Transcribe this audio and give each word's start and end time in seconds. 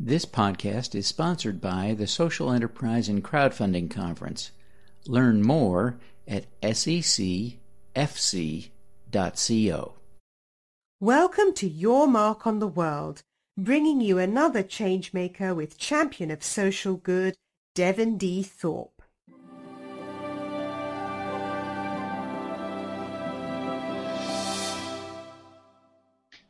This 0.00 0.24
podcast 0.24 0.94
is 0.94 1.06
sponsored 1.06 1.60
by 1.60 1.94
the 1.96 2.06
Social 2.06 2.50
Enterprise 2.50 3.08
and 3.08 3.22
Crowdfunding 3.22 3.90
Conference. 3.90 4.50
Learn 5.06 5.42
more 5.42 5.98
at 6.26 6.46
secfc.co. 6.60 7.54
Welcome 11.00 11.52
to 11.54 11.68
Your 11.68 12.06
Mark 12.08 12.46
on 12.46 12.58
the 12.58 12.66
World, 12.66 13.22
bringing 13.56 14.00
you 14.00 14.18
another 14.18 14.62
changemaker 14.62 15.54
with 15.54 15.78
champion 15.78 16.30
of 16.30 16.42
social 16.42 16.96
good, 16.96 17.36
Devin 17.74 18.16
D. 18.18 18.42
Thorpe. 18.42 19.01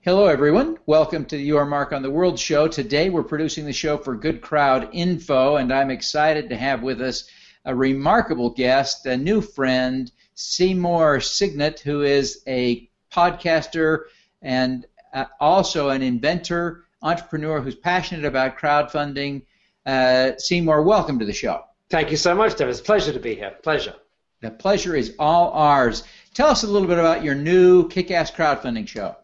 Hello, 0.04 0.26
everyone. 0.26 0.78
Welcome 0.86 1.24
to 1.26 1.36
the 1.36 1.44
Your 1.44 1.64
Mark 1.64 1.92
on 1.92 2.02
the 2.02 2.10
World 2.10 2.36
show. 2.36 2.66
Today 2.66 3.08
we're 3.08 3.22
producing 3.22 3.64
the 3.64 3.72
show 3.72 3.96
for 3.96 4.16
Good 4.16 4.40
Crowd 4.40 4.88
Info, 4.90 5.54
and 5.54 5.72
I'm 5.72 5.92
excited 5.92 6.48
to 6.48 6.56
have 6.56 6.82
with 6.82 7.00
us 7.00 7.30
a 7.64 7.72
remarkable 7.72 8.50
guest, 8.50 9.06
a 9.06 9.16
new 9.16 9.40
friend, 9.40 10.10
Seymour 10.34 11.18
Segnit, 11.18 11.78
who 11.78 12.02
is 12.02 12.42
a 12.48 12.90
podcaster 13.12 14.06
and 14.42 14.86
uh, 15.14 15.26
also 15.38 15.90
an 15.90 16.02
inventor, 16.02 16.82
entrepreneur 17.00 17.60
who's 17.60 17.76
passionate 17.76 18.24
about 18.24 18.58
crowdfunding. 18.58 19.42
Uh, 19.86 20.32
Seymour, 20.36 20.82
welcome 20.82 21.20
to 21.20 21.24
the 21.24 21.32
show. 21.32 21.62
Thank 21.90 22.10
you 22.10 22.16
so 22.16 22.34
much, 22.34 22.56
Devin. 22.56 22.70
It's 22.70 22.80
a 22.80 22.82
pleasure 22.82 23.12
to 23.12 23.20
be 23.20 23.36
here. 23.36 23.54
Pleasure. 23.62 23.94
The 24.40 24.50
pleasure 24.50 24.96
is 24.96 25.14
all 25.20 25.52
ours. 25.52 26.02
Tell 26.34 26.48
us 26.48 26.64
a 26.64 26.66
little 26.66 26.88
bit 26.88 26.98
about 26.98 27.22
your 27.22 27.36
new 27.36 27.86
kick-ass 27.88 28.32
crowdfunding 28.32 28.88
show. 28.88 29.14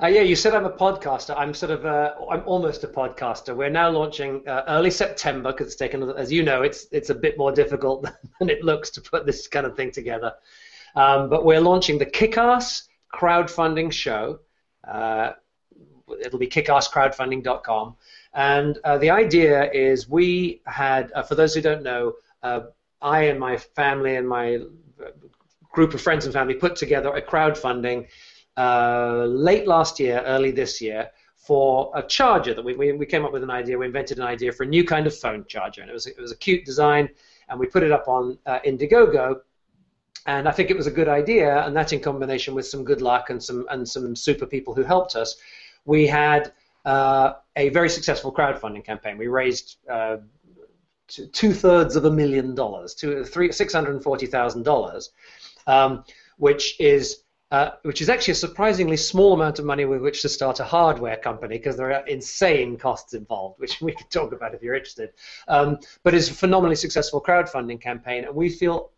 Uh, 0.00 0.06
yeah, 0.06 0.22
you 0.22 0.34
said 0.34 0.54
I'm 0.54 0.64
a 0.64 0.70
podcaster. 0.70 1.34
I'm 1.36 1.52
sort 1.52 1.70
of, 1.70 1.84
uh, 1.84 2.14
I'm 2.30 2.42
almost 2.46 2.82
a 2.82 2.88
podcaster. 2.88 3.54
We're 3.54 3.70
now 3.70 3.90
launching 3.90 4.46
uh, 4.48 4.62
early 4.68 4.90
September 4.90 5.52
because 5.52 5.66
it's 5.66 5.76
taken, 5.76 6.02
as 6.10 6.32
you 6.32 6.42
know, 6.42 6.62
it's 6.62 6.86
it's 6.92 7.10
a 7.10 7.14
bit 7.14 7.36
more 7.36 7.52
difficult 7.52 8.02
than 8.38 8.48
it 8.48 8.64
looks 8.64 8.90
to 8.90 9.00
put 9.02 9.26
this 9.26 9.46
kind 9.48 9.66
of 9.66 9.76
thing 9.76 9.90
together. 9.90 10.32
Um, 10.94 11.28
but 11.28 11.44
we're 11.44 11.60
launching 11.60 11.98
the 11.98 12.06
Kickass 12.06 12.88
crowdfunding 13.12 13.92
show. 13.92 14.40
Uh, 14.86 15.32
it'll 16.24 16.38
be 16.38 16.48
kickasscrowdfunding.com, 16.48 17.96
and 18.34 18.78
uh, 18.84 18.98
the 18.98 19.10
idea 19.10 19.70
is 19.72 20.08
we 20.08 20.60
had, 20.66 21.12
uh, 21.12 21.22
for 21.22 21.34
those 21.34 21.54
who 21.54 21.60
don't 21.60 21.82
know, 21.82 22.14
I 22.42 23.22
and 23.24 23.38
my 23.38 23.56
family 23.56 24.16
and 24.16 24.28
my 24.28 24.60
group 25.70 25.94
of 25.94 26.00
friends 26.00 26.24
and 26.24 26.34
family 26.34 26.54
put 26.54 26.76
together 26.76 27.10
a 27.10 27.22
crowdfunding 27.22 28.06
uh, 28.56 29.24
late 29.26 29.66
last 29.66 29.98
year, 29.98 30.22
early 30.26 30.50
this 30.50 30.80
year, 30.80 31.10
for 31.36 31.90
a 31.94 32.02
charger 32.02 32.54
that 32.54 32.64
we, 32.64 32.74
we, 32.74 32.92
we, 32.92 33.06
came 33.06 33.24
up 33.24 33.32
with 33.32 33.42
an 33.42 33.50
idea. 33.50 33.76
We 33.76 33.86
invented 33.86 34.18
an 34.18 34.24
idea 34.24 34.52
for 34.52 34.62
a 34.62 34.66
new 34.66 34.84
kind 34.84 35.06
of 35.06 35.16
phone 35.16 35.44
charger, 35.48 35.80
and 35.80 35.90
it 35.90 35.92
was 35.92 36.06
it 36.06 36.20
was 36.20 36.32
a 36.32 36.36
cute 36.36 36.64
design, 36.64 37.08
and 37.48 37.58
we 37.58 37.66
put 37.66 37.82
it 37.82 37.90
up 37.90 38.06
on 38.08 38.38
uh, 38.46 38.60
Indiegogo. 38.64 39.40
And 40.26 40.48
I 40.48 40.52
think 40.52 40.70
it 40.70 40.76
was 40.76 40.86
a 40.86 40.90
good 40.90 41.08
idea, 41.08 41.66
and 41.66 41.74
that 41.74 41.92
in 41.92 41.98
combination 41.98 42.54
with 42.54 42.66
some 42.66 42.84
good 42.84 43.02
luck 43.02 43.30
and 43.30 43.42
some 43.42 43.66
and 43.70 43.88
some 43.88 44.14
super 44.14 44.46
people 44.46 44.72
who 44.72 44.82
helped 44.82 45.16
us, 45.16 45.36
we 45.84 46.06
had 46.06 46.52
uh, 46.84 47.34
a 47.56 47.70
very 47.70 47.88
successful 47.88 48.32
crowdfunding 48.32 48.84
campaign. 48.84 49.18
We 49.18 49.26
raised 49.26 49.78
uh, 49.90 50.18
two 51.08 51.52
thirds 51.52 51.96
of 51.96 52.04
a 52.04 52.10
million 52.10 52.54
dollars, 52.54 52.94
to 52.96 53.24
six 53.52 53.72
hundred 53.72 53.94
and 53.94 54.02
forty 54.02 54.26
thousand 54.26 54.60
um, 54.60 54.64
dollars, 54.64 55.10
which 56.36 56.80
is 56.80 57.24
uh, 57.52 57.72
which 57.82 58.00
is 58.00 58.08
actually 58.08 58.32
a 58.32 58.34
surprisingly 58.34 58.96
small 58.96 59.34
amount 59.34 59.58
of 59.58 59.66
money 59.66 59.84
with 59.84 60.00
which 60.00 60.22
to 60.22 60.28
start 60.28 60.58
a 60.58 60.64
hardware 60.64 61.18
company 61.18 61.58
because 61.58 61.76
there 61.76 61.92
are 61.92 62.06
insane 62.06 62.78
costs 62.78 63.12
involved, 63.12 63.60
which 63.60 63.78
we 63.82 63.92
could 63.92 64.10
talk 64.10 64.32
about 64.32 64.54
if 64.54 64.62
you're 64.62 64.74
interested. 64.74 65.10
Um, 65.48 65.78
but 66.02 66.14
it's 66.14 66.30
a 66.30 66.34
phenomenally 66.34 66.76
successful 66.76 67.20
crowdfunding 67.20 67.78
campaign, 67.78 68.24
and 68.24 68.34
we 68.34 68.48
feel 68.48 68.90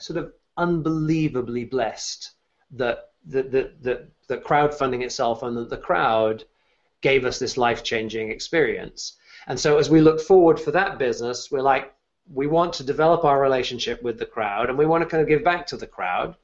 sort 0.00 0.18
of 0.18 0.32
unbelievably 0.56 1.66
blessed 1.66 2.30
that 2.70 3.10
that 3.26 3.52
that 3.52 3.82
that, 3.82 4.08
that 4.28 4.42
crowdfunding 4.42 5.02
itself 5.02 5.42
and 5.42 5.54
that 5.58 5.68
the 5.68 5.76
crowd 5.76 6.44
gave 7.02 7.26
us 7.26 7.38
this 7.38 7.58
life-changing 7.58 8.30
experience. 8.30 9.18
And 9.46 9.60
so 9.60 9.76
as 9.76 9.90
we 9.90 10.00
look 10.00 10.18
forward 10.18 10.58
for 10.58 10.70
that 10.70 10.98
business, 10.98 11.50
we're 11.50 11.60
like, 11.60 11.92
we 12.32 12.46
want 12.46 12.72
to 12.74 12.84
develop 12.84 13.22
our 13.26 13.38
relationship 13.38 14.02
with 14.02 14.18
the 14.18 14.24
crowd, 14.24 14.70
and 14.70 14.78
we 14.78 14.86
want 14.86 15.02
to 15.02 15.10
kind 15.10 15.22
of 15.22 15.28
give 15.28 15.44
back 15.44 15.66
to 15.66 15.76
the 15.76 15.86
crowd 15.86 16.36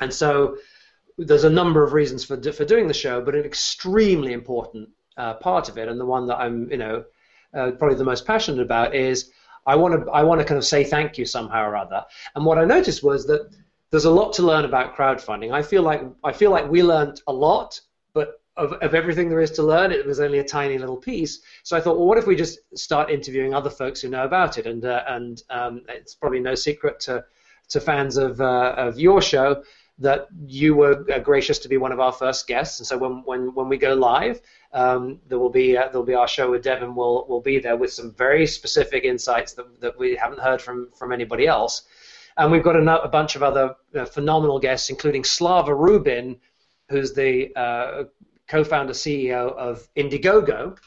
and 0.00 0.12
so 0.12 0.56
there's 1.18 1.44
a 1.44 1.50
number 1.50 1.82
of 1.82 1.92
reasons 1.92 2.24
for 2.24 2.40
for 2.52 2.64
doing 2.64 2.86
the 2.86 2.94
show, 2.94 3.20
but 3.20 3.34
an 3.34 3.44
extremely 3.44 4.32
important 4.32 4.88
uh, 5.16 5.34
part 5.34 5.68
of 5.68 5.76
it, 5.78 5.88
and 5.88 6.00
the 6.00 6.06
one 6.06 6.26
that 6.28 6.36
I'm 6.36 6.70
you 6.70 6.78
know 6.78 7.04
uh, 7.54 7.72
probably 7.72 7.96
the 7.96 8.04
most 8.04 8.26
passionate 8.26 8.62
about 8.62 8.94
is 8.94 9.30
I 9.66 9.74
want 9.74 9.94
to 9.94 10.10
I 10.10 10.22
want 10.22 10.40
to 10.40 10.46
kind 10.46 10.58
of 10.58 10.64
say 10.64 10.84
thank 10.84 11.18
you 11.18 11.26
somehow 11.26 11.68
or 11.68 11.76
other. 11.76 12.04
And 12.34 12.44
what 12.44 12.58
I 12.58 12.64
noticed 12.64 13.02
was 13.02 13.26
that 13.26 13.50
there's 13.90 14.04
a 14.04 14.10
lot 14.10 14.32
to 14.34 14.42
learn 14.42 14.64
about 14.64 14.96
crowdfunding. 14.96 15.52
I 15.52 15.62
feel 15.62 15.82
like 15.82 16.02
I 16.22 16.32
feel 16.32 16.50
like 16.50 16.70
we 16.70 16.82
learned 16.82 17.20
a 17.26 17.32
lot, 17.32 17.80
but 18.12 18.40
of, 18.56 18.74
of 18.74 18.94
everything 18.94 19.28
there 19.28 19.40
is 19.40 19.50
to 19.52 19.62
learn, 19.62 19.92
it 19.92 20.06
was 20.06 20.20
only 20.20 20.38
a 20.38 20.44
tiny 20.44 20.78
little 20.78 20.96
piece. 20.96 21.40
So 21.62 21.76
I 21.76 21.80
thought, 21.80 21.96
well, 21.96 22.06
what 22.06 22.18
if 22.18 22.26
we 22.26 22.36
just 22.36 22.58
start 22.76 23.10
interviewing 23.10 23.54
other 23.54 23.70
folks 23.70 24.00
who 24.00 24.08
know 24.08 24.24
about 24.24 24.58
it? 24.58 24.66
And 24.66 24.84
uh, 24.84 25.02
and 25.08 25.42
um, 25.50 25.82
it's 25.88 26.14
probably 26.14 26.40
no 26.40 26.54
secret 26.54 27.00
to 27.00 27.24
to 27.70 27.80
fans 27.80 28.16
of 28.16 28.40
uh, 28.40 28.74
of 28.76 28.98
your 28.98 29.20
show 29.20 29.62
that 29.98 30.28
you 30.46 30.74
were 30.74 31.04
uh, 31.12 31.18
gracious 31.18 31.58
to 31.58 31.68
be 31.68 31.76
one 31.76 31.92
of 31.92 32.00
our 32.00 32.12
first 32.12 32.46
guests, 32.46 32.78
and 32.78 32.86
so 32.86 32.96
when 32.96 33.22
when, 33.24 33.54
when 33.54 33.68
we 33.68 33.76
go 33.76 33.94
live, 33.94 34.40
um, 34.72 35.20
there 35.28 35.38
will 35.38 35.50
be 35.50 35.76
uh, 35.76 35.88
there 35.88 36.00
will 36.00 36.06
be 36.06 36.14
our 36.14 36.28
show 36.28 36.50
with 36.50 36.62
Devin 36.62 36.94
will 36.94 37.26
will 37.28 37.40
be 37.40 37.58
there 37.58 37.76
with 37.76 37.92
some 37.92 38.12
very 38.14 38.46
specific 38.46 39.04
insights 39.04 39.52
that, 39.54 39.80
that 39.80 39.98
we 39.98 40.14
haven't 40.14 40.40
heard 40.40 40.62
from 40.62 40.90
from 40.96 41.12
anybody 41.12 41.46
else, 41.46 41.82
and 42.36 42.52
we've 42.52 42.62
got 42.62 42.76
a, 42.76 43.02
a 43.02 43.08
bunch 43.08 43.34
of 43.34 43.42
other 43.42 43.74
uh, 43.96 44.04
phenomenal 44.04 44.60
guests, 44.60 44.88
including 44.88 45.24
Slava 45.24 45.74
Rubin, 45.74 46.36
who's 46.88 47.12
the 47.12 47.54
uh, 47.56 48.04
co-founder 48.46 48.92
CEO 48.92 49.52
of 49.56 49.88
Indiegogo, 49.96 50.78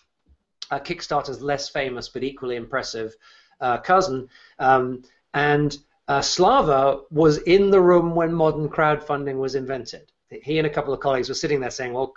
Kickstarter's 0.71 1.41
less 1.41 1.69
famous 1.69 2.07
but 2.07 2.23
equally 2.23 2.55
impressive 2.55 3.13
uh, 3.59 3.77
cousin, 3.77 4.29
um, 4.59 5.03
and 5.33 5.77
uh, 6.11 6.21
Slava 6.21 7.03
was 7.09 7.37
in 7.55 7.71
the 7.71 7.79
room 7.79 8.13
when 8.15 8.33
modern 8.33 8.67
crowdfunding 8.67 9.37
was 9.37 9.55
invented. 9.55 10.11
He 10.43 10.57
and 10.57 10.67
a 10.67 10.69
couple 10.69 10.93
of 10.93 10.99
colleagues 10.99 11.29
were 11.29 11.35
sitting 11.43 11.61
there 11.61 11.71
saying, 11.71 11.93
"Well, 11.93 12.13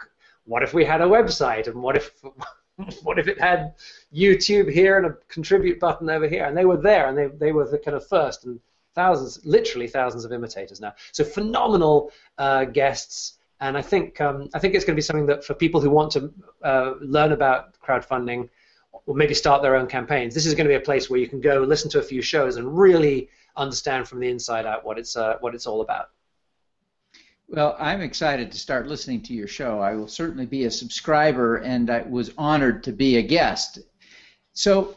what 0.47 0.65
if 0.65 0.75
we 0.75 0.85
had 0.85 1.01
a 1.01 1.05
website, 1.05 1.69
and 1.69 1.81
what 1.81 1.97
if 1.97 2.11
what 3.05 3.21
if 3.21 3.29
it 3.29 3.41
had 3.41 3.75
YouTube 4.13 4.69
here 4.73 4.97
and 4.99 5.07
a 5.07 5.17
contribute 5.29 5.79
button 5.79 6.11
over 6.11 6.27
here?" 6.27 6.45
And 6.45 6.57
they 6.57 6.65
were 6.65 6.77
there, 6.77 7.07
and 7.09 7.17
they 7.17 7.29
they 7.45 7.53
were 7.53 7.69
the 7.69 7.79
kind 7.79 7.97
of 7.97 8.05
first, 8.05 8.47
and 8.47 8.59
thousands, 8.97 9.47
literally 9.47 9.87
thousands 9.87 10.25
of 10.25 10.33
imitators 10.33 10.81
now. 10.81 10.93
So 11.13 11.23
phenomenal 11.23 12.11
uh, 12.39 12.65
guests, 12.65 13.39
and 13.61 13.79
I 13.79 13.83
think 13.83 14.21
um, 14.21 14.49
I 14.55 14.59
think 14.59 14.75
it's 14.75 14.85
going 14.85 14.97
to 14.97 15.03
be 15.03 15.09
something 15.11 15.27
that 15.27 15.45
for 15.45 15.55
people 15.55 15.81
who 15.81 15.91
want 15.91 16.11
to 16.17 16.33
uh, 16.65 16.95
learn 17.01 17.31
about 17.31 17.79
crowdfunding 17.81 18.49
or 19.07 19.15
maybe 19.15 19.35
start 19.35 19.63
their 19.63 19.77
own 19.77 19.87
campaigns, 19.87 20.35
this 20.35 20.47
is 20.47 20.55
going 20.55 20.67
to 20.67 20.75
be 20.77 20.83
a 20.83 20.89
place 20.91 21.09
where 21.09 21.21
you 21.21 21.29
can 21.29 21.41
go 21.41 21.61
listen 21.61 21.89
to 21.91 22.01
a 22.01 22.09
few 22.13 22.23
shows 22.23 22.57
and 22.57 22.77
really 22.77 23.29
understand 23.57 24.09
from 24.09 24.21
the 24.21 24.29
inside 24.29 24.67
out 24.67 24.85
what 24.85 24.99
it's 24.99 25.17
uh, 25.17 25.37
what 25.41 25.55
it's 25.55 25.67
all 25.67 25.81
about. 25.81 26.11
Well, 27.49 27.77
I'm 27.79 28.01
excited 28.01 28.51
to 28.53 28.59
start 28.59 28.89
listening 28.89 29.21
to 29.23 29.35
your 29.35 29.47
show. 29.47 29.79
I 29.81 29.95
will 29.95 30.09
certainly 30.09 30.47
be 30.47 30.65
a 30.65 30.71
subscriber, 30.71 31.57
and 31.57 31.91
I 31.91 32.03
was 32.03 32.33
honored 32.39 32.83
to 32.85 32.93
be 32.93 33.17
a 33.17 33.23
guest. 33.23 33.81
So, 34.55 34.97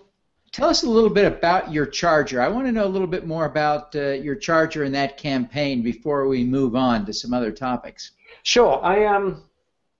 tell 0.51 0.69
us 0.69 0.83
a 0.83 0.89
little 0.89 1.09
bit 1.09 1.25
about 1.25 1.73
your 1.73 1.85
charger. 1.85 2.41
I 2.41 2.47
want 2.47 2.65
to 2.67 2.71
know 2.71 2.85
a 2.85 2.87
little 2.87 3.07
bit 3.07 3.27
more 3.27 3.45
about 3.45 3.95
uh, 3.95 4.11
your 4.11 4.35
charger 4.35 4.83
and 4.83 4.95
that 4.95 5.17
campaign 5.17 5.81
before 5.81 6.27
we 6.27 6.43
move 6.43 6.75
on 6.75 7.05
to 7.05 7.13
some 7.13 7.33
other 7.33 7.51
topics. 7.51 8.11
Sure. 8.43 8.81
I 8.81 9.05
um, 9.05 9.43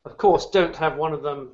of 0.05 0.17
course, 0.17 0.49
don't 0.49 0.75
have 0.77 0.95
one 0.95 1.11
of 1.11 1.21
them 1.21 1.51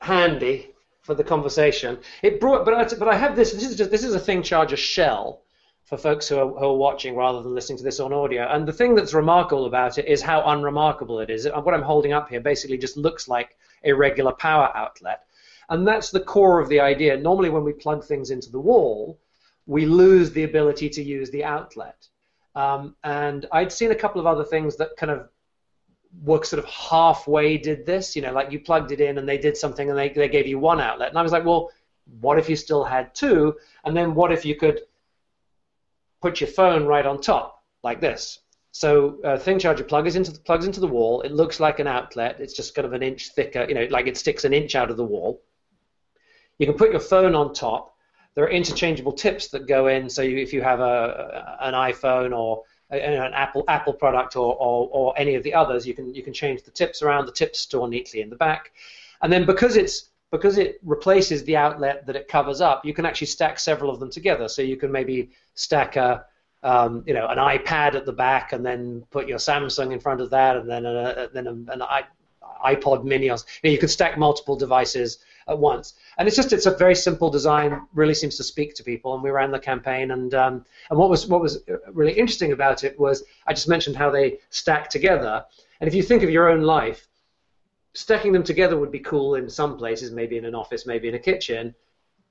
handy 0.00 0.70
for 1.02 1.14
the 1.14 1.22
conversation. 1.22 1.98
It 2.22 2.40
brought, 2.40 2.64
but 2.64 2.72
I, 2.72 2.96
but 2.96 3.08
I 3.08 3.16
have 3.16 3.36
this. 3.36 3.52
This 3.52 3.68
is 3.68 3.76
just, 3.76 3.90
this 3.90 4.04
is 4.04 4.14
a 4.14 4.18
thing 4.18 4.42
charger 4.42 4.76
shell 4.76 5.42
for 5.90 5.98
folks 5.98 6.28
who 6.28 6.38
are, 6.38 6.48
who 6.48 6.66
are 6.66 6.76
watching 6.76 7.16
rather 7.16 7.42
than 7.42 7.52
listening 7.52 7.76
to 7.76 7.82
this 7.82 7.98
on 7.98 8.12
audio. 8.12 8.46
And 8.48 8.66
the 8.66 8.72
thing 8.72 8.94
that's 8.94 9.12
remarkable 9.12 9.66
about 9.66 9.98
it 9.98 10.06
is 10.06 10.22
how 10.22 10.40
unremarkable 10.44 11.18
it 11.18 11.30
is. 11.30 11.48
What 11.52 11.74
I'm 11.74 11.82
holding 11.82 12.12
up 12.12 12.28
here 12.28 12.40
basically 12.40 12.78
just 12.78 12.96
looks 12.96 13.26
like 13.26 13.56
a 13.82 13.92
regular 13.92 14.30
power 14.30 14.70
outlet. 14.76 15.24
And 15.68 15.86
that's 15.86 16.12
the 16.12 16.20
core 16.20 16.60
of 16.60 16.68
the 16.68 16.78
idea. 16.78 17.16
Normally, 17.16 17.50
when 17.50 17.64
we 17.64 17.72
plug 17.72 18.04
things 18.04 18.30
into 18.30 18.52
the 18.52 18.60
wall, 18.60 19.18
we 19.66 19.84
lose 19.84 20.30
the 20.30 20.44
ability 20.44 20.88
to 20.90 21.02
use 21.02 21.28
the 21.30 21.42
outlet. 21.42 22.06
Um, 22.54 22.94
and 23.02 23.46
I'd 23.50 23.72
seen 23.72 23.90
a 23.90 23.96
couple 23.96 24.20
of 24.20 24.28
other 24.28 24.44
things 24.44 24.76
that 24.76 24.96
kind 24.96 25.10
of 25.10 25.28
work 26.22 26.44
sort 26.44 26.62
of 26.62 26.70
halfway 26.70 27.58
did 27.58 27.84
this, 27.84 28.14
you 28.14 28.22
know, 28.22 28.32
like 28.32 28.52
you 28.52 28.60
plugged 28.60 28.92
it 28.92 29.00
in 29.00 29.18
and 29.18 29.28
they 29.28 29.38
did 29.38 29.56
something 29.56 29.90
and 29.90 29.98
they, 29.98 30.08
they 30.10 30.28
gave 30.28 30.46
you 30.46 30.60
one 30.60 30.80
outlet. 30.80 31.08
And 31.08 31.18
I 31.18 31.22
was 31.22 31.32
like, 31.32 31.44
well, 31.44 31.70
what 32.20 32.38
if 32.38 32.48
you 32.48 32.54
still 32.54 32.84
had 32.84 33.12
two? 33.12 33.56
And 33.84 33.96
then 33.96 34.14
what 34.14 34.32
if 34.32 34.44
you 34.44 34.54
could 34.54 34.82
put 36.20 36.40
your 36.40 36.48
phone 36.48 36.86
right 36.86 37.06
on 37.06 37.20
top, 37.20 37.62
like 37.82 38.00
this. 38.00 38.40
So 38.72 39.18
uh, 39.24 39.36
thing 39.36 39.58
charger 39.58 39.84
plug 39.84 40.06
is 40.06 40.16
into 40.16 40.32
the, 40.32 40.38
plugs 40.40 40.66
into 40.66 40.80
the 40.80 40.86
wall. 40.86 41.22
It 41.22 41.32
looks 41.32 41.58
like 41.58 41.80
an 41.80 41.86
outlet. 41.86 42.40
It's 42.40 42.54
just 42.54 42.74
kind 42.74 42.86
of 42.86 42.92
an 42.92 43.02
inch 43.02 43.30
thicker, 43.34 43.66
you 43.68 43.74
know, 43.74 43.86
like 43.90 44.06
it 44.06 44.16
sticks 44.16 44.44
an 44.44 44.52
inch 44.52 44.74
out 44.76 44.90
of 44.90 44.96
the 44.96 45.04
wall. 45.04 45.42
You 46.58 46.66
can 46.66 46.76
put 46.76 46.90
your 46.90 47.00
phone 47.00 47.34
on 47.34 47.52
top. 47.52 47.96
There 48.34 48.44
are 48.44 48.50
interchangeable 48.50 49.12
tips 49.12 49.48
that 49.48 49.66
go 49.66 49.88
in. 49.88 50.08
So 50.08 50.22
you, 50.22 50.38
if 50.38 50.52
you 50.52 50.62
have 50.62 50.78
a, 50.80 51.56
an 51.60 51.74
iPhone 51.74 52.36
or 52.36 52.62
an 52.90 53.32
Apple 53.34 53.64
Apple 53.66 53.92
product 53.92 54.36
or, 54.36 54.54
or, 54.54 54.88
or 54.92 55.14
any 55.18 55.34
of 55.34 55.42
the 55.42 55.54
others, 55.54 55.86
you 55.86 55.94
can 55.94 56.14
you 56.14 56.22
can 56.22 56.32
change 56.32 56.62
the 56.62 56.70
tips 56.70 57.02
around. 57.02 57.26
The 57.26 57.32
tips 57.32 57.60
store 57.60 57.88
neatly 57.88 58.20
in 58.20 58.30
the 58.30 58.36
back, 58.36 58.72
and 59.22 59.32
then 59.32 59.46
because 59.46 59.76
it's 59.76 60.09
because 60.30 60.58
it 60.58 60.78
replaces 60.82 61.44
the 61.44 61.56
outlet 61.56 62.06
that 62.06 62.16
it 62.16 62.28
covers 62.28 62.60
up, 62.60 62.84
you 62.84 62.94
can 62.94 63.04
actually 63.04 63.26
stack 63.26 63.58
several 63.58 63.90
of 63.90 63.98
them 63.98 64.10
together. 64.10 64.48
So 64.48 64.62
you 64.62 64.76
can 64.76 64.92
maybe 64.92 65.30
stack 65.54 65.96
a 65.96 66.24
um, 66.62 67.02
you 67.06 67.14
know 67.14 67.26
an 67.26 67.38
iPad 67.38 67.94
at 67.94 68.04
the 68.04 68.12
back, 68.12 68.52
and 68.52 68.64
then 68.64 69.04
put 69.10 69.26
your 69.26 69.38
Samsung 69.38 69.92
in 69.92 70.00
front 70.00 70.20
of 70.20 70.30
that, 70.30 70.56
and 70.56 70.68
then 70.68 70.84
a, 70.84 71.28
then 71.32 71.46
a, 71.46 71.72
an 71.72 71.82
iPod 72.64 73.04
Mini. 73.04 73.30
Or, 73.30 73.36
you, 73.36 73.68
know, 73.68 73.70
you 73.70 73.78
could 73.78 73.90
stack 73.90 74.18
multiple 74.18 74.56
devices 74.56 75.18
at 75.48 75.58
once. 75.58 75.94
And 76.18 76.28
it's 76.28 76.36
just 76.36 76.52
it's 76.52 76.66
a 76.66 76.76
very 76.76 76.94
simple 76.94 77.30
design. 77.30 77.86
Really 77.94 78.14
seems 78.14 78.36
to 78.36 78.44
speak 78.44 78.74
to 78.74 78.84
people. 78.84 79.14
And 79.14 79.22
we 79.22 79.30
ran 79.30 79.50
the 79.50 79.58
campaign. 79.58 80.10
And 80.10 80.34
um, 80.34 80.64
and 80.90 80.98
what 80.98 81.10
was 81.10 81.26
what 81.26 81.40
was 81.40 81.62
really 81.92 82.12
interesting 82.12 82.52
about 82.52 82.84
it 82.84 82.98
was 82.98 83.24
I 83.46 83.52
just 83.52 83.68
mentioned 83.68 83.96
how 83.96 84.10
they 84.10 84.38
stack 84.50 84.90
together. 84.90 85.44
And 85.80 85.88
if 85.88 85.94
you 85.94 86.02
think 86.02 86.22
of 86.22 86.30
your 86.30 86.48
own 86.50 86.62
life, 86.62 87.08
stacking 87.94 88.32
them 88.32 88.42
together 88.42 88.78
would 88.78 88.92
be 88.92 89.00
cool 89.00 89.34
in 89.34 89.48
some 89.48 89.76
places, 89.76 90.10
maybe 90.12 90.36
in 90.36 90.44
an 90.44 90.54
office, 90.54 90.86
maybe 90.86 91.08
in 91.08 91.14
a 91.14 91.18
kitchen. 91.18 91.74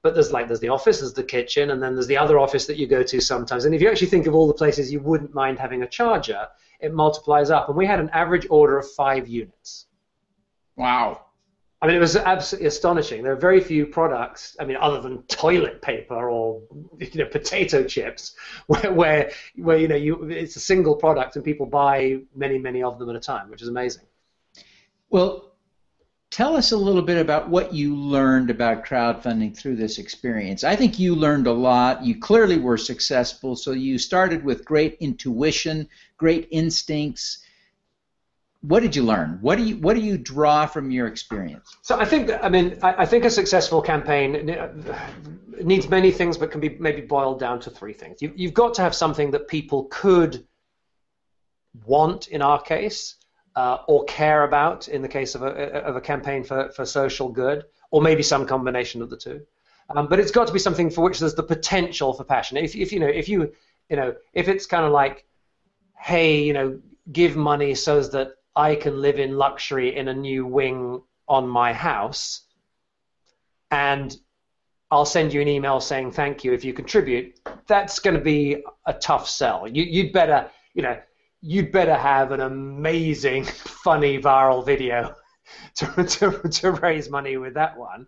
But 0.01 0.13
there's 0.13 0.31
like 0.31 0.47
there's 0.47 0.61
the 0.61 0.69
office, 0.69 0.99
there's 0.99 1.13
the 1.13 1.23
kitchen, 1.23 1.71
and 1.71 1.83
then 1.83 1.93
there's 1.93 2.07
the 2.07 2.17
other 2.17 2.39
office 2.39 2.65
that 2.67 2.77
you 2.77 2.87
go 2.87 3.03
to 3.03 3.19
sometimes. 3.19 3.65
And 3.65 3.75
if 3.75 3.81
you 3.81 3.89
actually 3.89 4.07
think 4.07 4.27
of 4.27 4.33
all 4.33 4.47
the 4.47 4.53
places 4.53 4.91
you 4.91 5.01
wouldn't 5.01 5.33
mind 5.33 5.59
having 5.59 5.83
a 5.83 5.87
charger, 5.87 6.47
it 6.79 6.93
multiplies 6.93 7.49
up. 7.49 7.67
And 7.67 7.77
we 7.77 7.85
had 7.85 7.99
an 7.99 8.09
average 8.11 8.47
order 8.49 8.77
of 8.77 8.89
five 8.91 9.27
units. 9.27 9.87
Wow. 10.77 11.25
I 11.81 11.87
mean, 11.87 11.95
it 11.95 11.99
was 11.99 12.17
absolutely 12.17 12.67
astonishing. 12.67 13.23
There 13.23 13.31
are 13.31 13.37
very 13.37 13.61
few 13.61 13.85
products, 13.85 14.57
I 14.59 14.65
mean, 14.65 14.75
other 14.77 14.99
than 14.99 15.23
toilet 15.23 15.81
paper 15.81 16.29
or 16.29 16.61
you 16.97 17.23
know 17.23 17.25
potato 17.25 17.83
chips, 17.83 18.35
where 18.67 18.91
where, 18.91 19.31
where 19.55 19.77
you 19.77 19.87
know 19.87 19.95
you 19.95 20.23
it's 20.29 20.55
a 20.55 20.59
single 20.59 20.95
product 20.95 21.35
and 21.35 21.45
people 21.45 21.65
buy 21.65 22.19
many 22.35 22.57
many 22.57 22.83
of 22.83 22.99
them 22.99 23.09
at 23.09 23.15
a 23.15 23.19
time, 23.19 23.49
which 23.49 23.61
is 23.61 23.69
amazing. 23.69 24.03
Well, 25.09 25.48
tell 26.31 26.55
us 26.55 26.71
a 26.71 26.77
little 26.77 27.01
bit 27.01 27.17
about 27.17 27.49
what 27.49 27.73
you 27.73 27.95
learned 27.95 28.49
about 28.49 28.85
crowdfunding 28.85 29.57
through 29.57 29.75
this 29.75 29.97
experience. 29.97 30.63
I 30.63 30.75
think 30.75 30.99
you 30.99 31.15
learned 31.15 31.47
a 31.47 31.53
lot. 31.53 32.03
You 32.03 32.19
clearly 32.19 32.57
were 32.57 32.77
successful, 32.77 33.55
so 33.55 33.71
you 33.71 33.97
started 33.97 34.43
with 34.43 34.65
great 34.65 34.97
intuition, 34.99 35.89
great 36.17 36.47
instincts 36.51 37.43
what 38.61 38.81
did 38.81 38.95
you 38.95 39.03
learn? 39.03 39.37
What 39.41 39.57
do 39.57 39.63
you 39.63 39.77
what 39.77 39.95
do 39.95 40.01
you 40.01 40.17
draw 40.17 40.65
from 40.65 40.91
your 40.91 41.07
experience? 41.07 41.77
So 41.81 41.97
I 41.97 42.05
think 42.05 42.31
I 42.43 42.49
mean 42.49 42.77
I, 42.81 43.03
I 43.03 43.05
think 43.05 43.23
a 43.23 43.29
successful 43.29 43.81
campaign 43.81 44.53
needs 45.61 45.87
many 45.89 46.11
things, 46.11 46.37
but 46.37 46.51
can 46.51 46.59
be 46.59 46.69
maybe 46.79 47.01
boiled 47.01 47.39
down 47.39 47.59
to 47.61 47.69
three 47.69 47.93
things. 47.93 48.21
You, 48.21 48.33
you've 48.35 48.53
got 48.53 48.73
to 48.75 48.81
have 48.81 48.93
something 48.93 49.31
that 49.31 49.47
people 49.47 49.85
could 49.85 50.45
want 51.85 52.27
in 52.27 52.41
our 52.41 52.61
case, 52.61 53.15
uh, 53.55 53.79
or 53.87 54.03
care 54.05 54.43
about 54.43 54.87
in 54.87 55.01
the 55.01 55.07
case 55.07 55.35
of 55.35 55.41
a 55.41 55.49
of 55.83 55.95
a 55.95 56.01
campaign 56.01 56.43
for, 56.43 56.69
for 56.69 56.85
social 56.85 57.29
good, 57.29 57.65
or 57.91 58.01
maybe 58.01 58.23
some 58.23 58.45
combination 58.45 59.01
of 59.01 59.09
the 59.09 59.17
two. 59.17 59.41
Um, 59.89 60.07
but 60.07 60.19
it's 60.19 60.31
got 60.31 60.47
to 60.47 60.53
be 60.53 60.59
something 60.59 60.89
for 60.89 61.01
which 61.01 61.19
there's 61.19 61.33
the 61.33 61.43
potential 61.43 62.13
for 62.13 62.23
passion. 62.23 62.57
If, 62.57 62.75
if 62.75 62.91
you 62.91 62.99
know 62.99 63.07
if 63.07 63.27
you 63.27 63.51
you 63.89 63.95
know 63.95 64.15
if 64.33 64.47
it's 64.47 64.65
kind 64.65 64.85
of 64.85 64.91
like, 64.91 65.25
hey, 65.97 66.43
you 66.43 66.53
know, 66.53 66.79
give 67.11 67.35
money 67.35 67.75
so 67.75 68.01
that 68.01 68.35
I 68.55 68.75
can 68.75 69.01
live 69.01 69.19
in 69.19 69.37
luxury 69.37 69.95
in 69.95 70.07
a 70.07 70.13
new 70.13 70.45
wing 70.45 71.01
on 71.27 71.47
my 71.47 71.73
house, 71.73 72.41
and 73.71 74.15
I'll 74.91 75.05
send 75.05 75.33
you 75.33 75.41
an 75.41 75.47
email 75.47 75.79
saying 75.79 76.11
thank 76.11 76.43
you 76.43 76.53
if 76.53 76.63
you 76.63 76.73
contribute. 76.73 77.39
That's 77.67 77.99
going 77.99 78.15
to 78.15 78.21
be 78.21 78.63
a 78.85 78.93
tough 78.93 79.29
sell. 79.29 79.67
You, 79.67 79.83
you'd 79.83 80.11
better, 80.11 80.49
you 80.73 80.81
know, 80.81 80.97
you'd 81.41 81.71
better 81.71 81.95
have 81.95 82.31
an 82.31 82.41
amazing, 82.41 83.43
funny 83.83 84.21
viral 84.21 84.65
video 84.65 85.15
to, 85.75 86.03
to, 86.03 86.49
to 86.49 86.71
raise 86.71 87.09
money 87.09 87.37
with 87.37 87.53
that 87.55 87.77
one. 87.77 88.07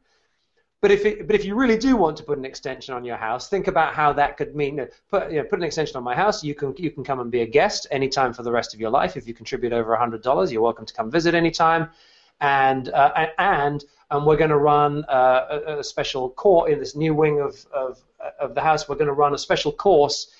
But 0.81 0.89
if 0.89 1.05
it, 1.05 1.27
but 1.27 1.35
if 1.35 1.45
you 1.45 1.53
really 1.53 1.77
do 1.77 1.95
want 1.95 2.17
to 2.17 2.23
put 2.23 2.39
an 2.39 2.45
extension 2.45 2.95
on 2.95 3.05
your 3.05 3.15
house, 3.15 3.47
think 3.47 3.67
about 3.67 3.93
how 3.93 4.13
that 4.13 4.35
could 4.35 4.55
mean. 4.55 4.87
Put 5.11 5.31
you 5.31 5.37
know, 5.37 5.43
put 5.43 5.59
an 5.59 5.63
extension 5.63 5.95
on 5.95 6.03
my 6.03 6.15
house. 6.15 6.43
You 6.43 6.55
can 6.55 6.73
you 6.75 6.89
can 6.89 7.03
come 7.03 7.19
and 7.19 7.29
be 7.29 7.41
a 7.41 7.45
guest 7.45 7.85
anytime 7.91 8.33
for 8.33 8.41
the 8.41 8.51
rest 8.51 8.73
of 8.73 8.79
your 8.79 8.89
life. 8.89 9.15
If 9.15 9.27
you 9.27 9.35
contribute 9.35 9.73
over 9.73 9.95
hundred 9.95 10.23
dollars, 10.23 10.51
you're 10.51 10.63
welcome 10.63 10.87
to 10.87 10.93
come 10.93 11.11
visit 11.11 11.35
anytime. 11.35 11.91
And 12.39 12.89
uh, 12.89 13.27
and 13.37 13.85
and 14.09 14.25
we're 14.25 14.37
going 14.37 14.49
to 14.49 14.57
run 14.57 15.05
uh, 15.07 15.59
a, 15.67 15.79
a, 15.79 15.83
special 15.83 16.31
course 16.31 16.71
in 16.71 16.79
this 16.79 16.95
new 16.95 17.13
wing 17.13 17.39
of, 17.39 17.63
of 17.71 18.01
of 18.39 18.55
the 18.55 18.61
house. 18.61 18.89
We're 18.89 18.95
going 18.95 19.05
to 19.05 19.13
run 19.13 19.35
a 19.35 19.37
special 19.37 19.71
course 19.71 20.31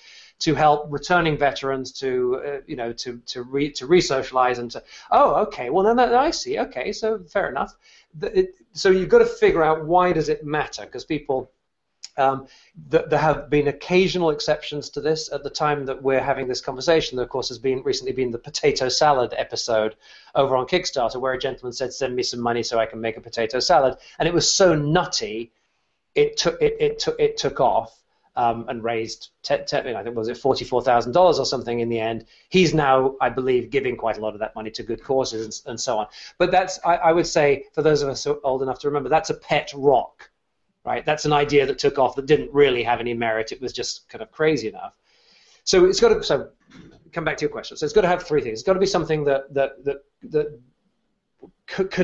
to 0.42 0.56
help 0.56 0.86
returning 0.90 1.38
veterans 1.38 1.92
to 1.92 2.42
uh, 2.44 2.60
you 2.66 2.74
know 2.74 2.92
to 2.92 3.20
to 3.26 3.42
re 3.42 3.70
to 3.70 3.86
re-socialize 3.86 4.58
and 4.58 4.72
to 4.72 4.82
oh 5.12 5.34
okay 5.42 5.70
well 5.70 5.84
then 5.84 5.98
I 5.98 6.30
see 6.32 6.58
okay 6.58 6.92
so 6.92 7.20
fair 7.20 7.48
enough. 7.48 7.74
It, 8.20 8.56
so 8.72 8.90
you've 8.90 9.08
got 9.08 9.18
to 9.18 9.26
figure 9.26 9.62
out 9.62 9.86
why 9.86 10.12
does 10.12 10.28
it 10.28 10.44
matter 10.44 10.84
because 10.84 11.04
people 11.04 11.50
um, 12.18 12.46
th- 12.90 13.04
there 13.08 13.20
have 13.20 13.48
been 13.48 13.68
occasional 13.68 14.30
exceptions 14.30 14.90
to 14.90 15.00
this. 15.00 15.32
At 15.32 15.44
the 15.44 15.48
time 15.48 15.86
that 15.86 16.02
we're 16.02 16.20
having 16.20 16.46
this 16.46 16.60
conversation, 16.60 17.16
there 17.16 17.24
of 17.24 17.30
course 17.30 17.48
has 17.48 17.58
been 17.58 17.82
recently 17.84 18.12
been 18.12 18.32
the 18.32 18.38
potato 18.38 18.90
salad 18.90 19.32
episode 19.38 19.94
over 20.34 20.56
on 20.56 20.66
Kickstarter, 20.66 21.18
where 21.18 21.32
a 21.32 21.38
gentleman 21.38 21.72
said, 21.72 21.94
"Send 21.94 22.14
me 22.14 22.22
some 22.22 22.40
money 22.40 22.62
so 22.62 22.78
I 22.78 22.84
can 22.84 23.00
make 23.00 23.16
a 23.16 23.22
potato 23.22 23.60
salad," 23.60 23.96
and 24.18 24.28
it 24.28 24.34
was 24.34 24.52
so 24.52 24.74
nutty, 24.74 25.52
it 26.14 26.36
took 26.36 26.60
it 26.60 26.76
it 26.80 26.98
took 26.98 27.18
it 27.18 27.38
took 27.38 27.60
off 27.60 28.01
um, 28.36 28.66
and 28.68 28.82
raised, 28.82 29.30
te- 29.42 29.64
te- 29.66 29.76
I 29.76 30.02
think 30.02 30.16
was 30.16 30.28
it 30.28 30.38
forty-four 30.38 30.82
thousand 30.82 31.12
dollars 31.12 31.38
or 31.38 31.46
something 31.46 31.80
in 31.80 31.88
the 31.88 32.00
end. 32.00 32.26
He's 32.48 32.72
now, 32.74 33.16
I 33.20 33.28
believe, 33.28 33.70
giving 33.70 33.96
quite 33.96 34.18
a 34.18 34.20
lot 34.20 34.34
of 34.34 34.40
that 34.40 34.54
money 34.54 34.70
to 34.70 34.82
good 34.82 35.02
causes 35.02 35.62
and, 35.64 35.70
and 35.72 35.80
so 35.80 35.98
on. 35.98 36.06
But 36.38 36.50
that's, 36.50 36.80
I, 36.84 36.96
I, 36.96 37.12
would 37.12 37.26
say, 37.26 37.64
for 37.72 37.82
those 37.82 38.02
of 38.02 38.08
us 38.08 38.26
old 38.44 38.62
enough 38.62 38.78
to 38.80 38.88
remember, 38.88 39.08
that's 39.08 39.30
a 39.30 39.34
pet 39.34 39.72
rock, 39.74 40.30
right? 40.84 41.04
That's 41.04 41.24
an 41.24 41.32
idea 41.32 41.66
that 41.66 41.78
took 41.78 41.98
off 41.98 42.16
that 42.16 42.26
didn't 42.26 42.52
really 42.52 42.82
have 42.82 43.00
any 43.00 43.14
merit. 43.14 43.52
It 43.52 43.60
was 43.60 43.72
just 43.72 44.08
kind 44.08 44.22
of 44.22 44.30
crazy 44.32 44.68
enough. 44.68 44.94
So 45.64 45.84
it's 45.84 46.00
got 46.00 46.08
to. 46.08 46.22
So 46.22 46.50
come 47.12 47.24
back 47.24 47.36
to 47.36 47.42
your 47.42 47.50
question. 47.50 47.76
So 47.76 47.84
it's 47.84 47.92
got 47.92 48.00
to 48.00 48.08
have 48.08 48.22
three 48.22 48.40
things. 48.40 48.60
It's 48.60 48.66
got 48.66 48.74
to 48.74 48.80
be 48.80 48.86
something 48.86 49.24
that 49.24 49.52
that 49.54 49.84
that 49.84 50.04
that 50.30 50.60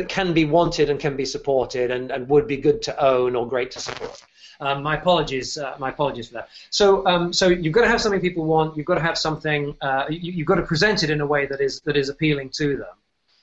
can 0.08 0.32
be 0.32 0.44
wanted 0.44 0.90
and 0.90 0.98
can 0.98 1.16
be 1.16 1.24
supported 1.24 1.90
and, 1.90 2.10
and 2.10 2.28
would 2.28 2.46
be 2.46 2.56
good 2.56 2.82
to 2.82 3.04
own 3.04 3.36
or 3.36 3.46
great 3.46 3.70
to 3.72 3.80
support. 3.80 4.22
Um, 4.60 4.82
my 4.82 4.96
apologies. 4.96 5.56
Uh, 5.56 5.76
my 5.78 5.90
apologies 5.90 6.28
for 6.28 6.34
that. 6.34 6.48
So, 6.70 7.06
um, 7.06 7.32
so 7.32 7.48
you've 7.48 7.72
got 7.72 7.82
to 7.82 7.88
have 7.88 8.00
something 8.00 8.20
people 8.20 8.44
want. 8.44 8.76
You've 8.76 8.86
got 8.86 8.96
to 8.96 9.02
have 9.02 9.16
something. 9.16 9.76
Uh, 9.80 10.06
you, 10.10 10.38
have 10.38 10.46
got 10.46 10.56
to 10.56 10.62
present 10.62 11.02
it 11.02 11.10
in 11.10 11.20
a 11.20 11.26
way 11.26 11.46
that 11.46 11.60
is 11.60 11.80
that 11.82 11.96
is 11.96 12.08
appealing 12.08 12.50
to 12.56 12.76
them. 12.76 12.94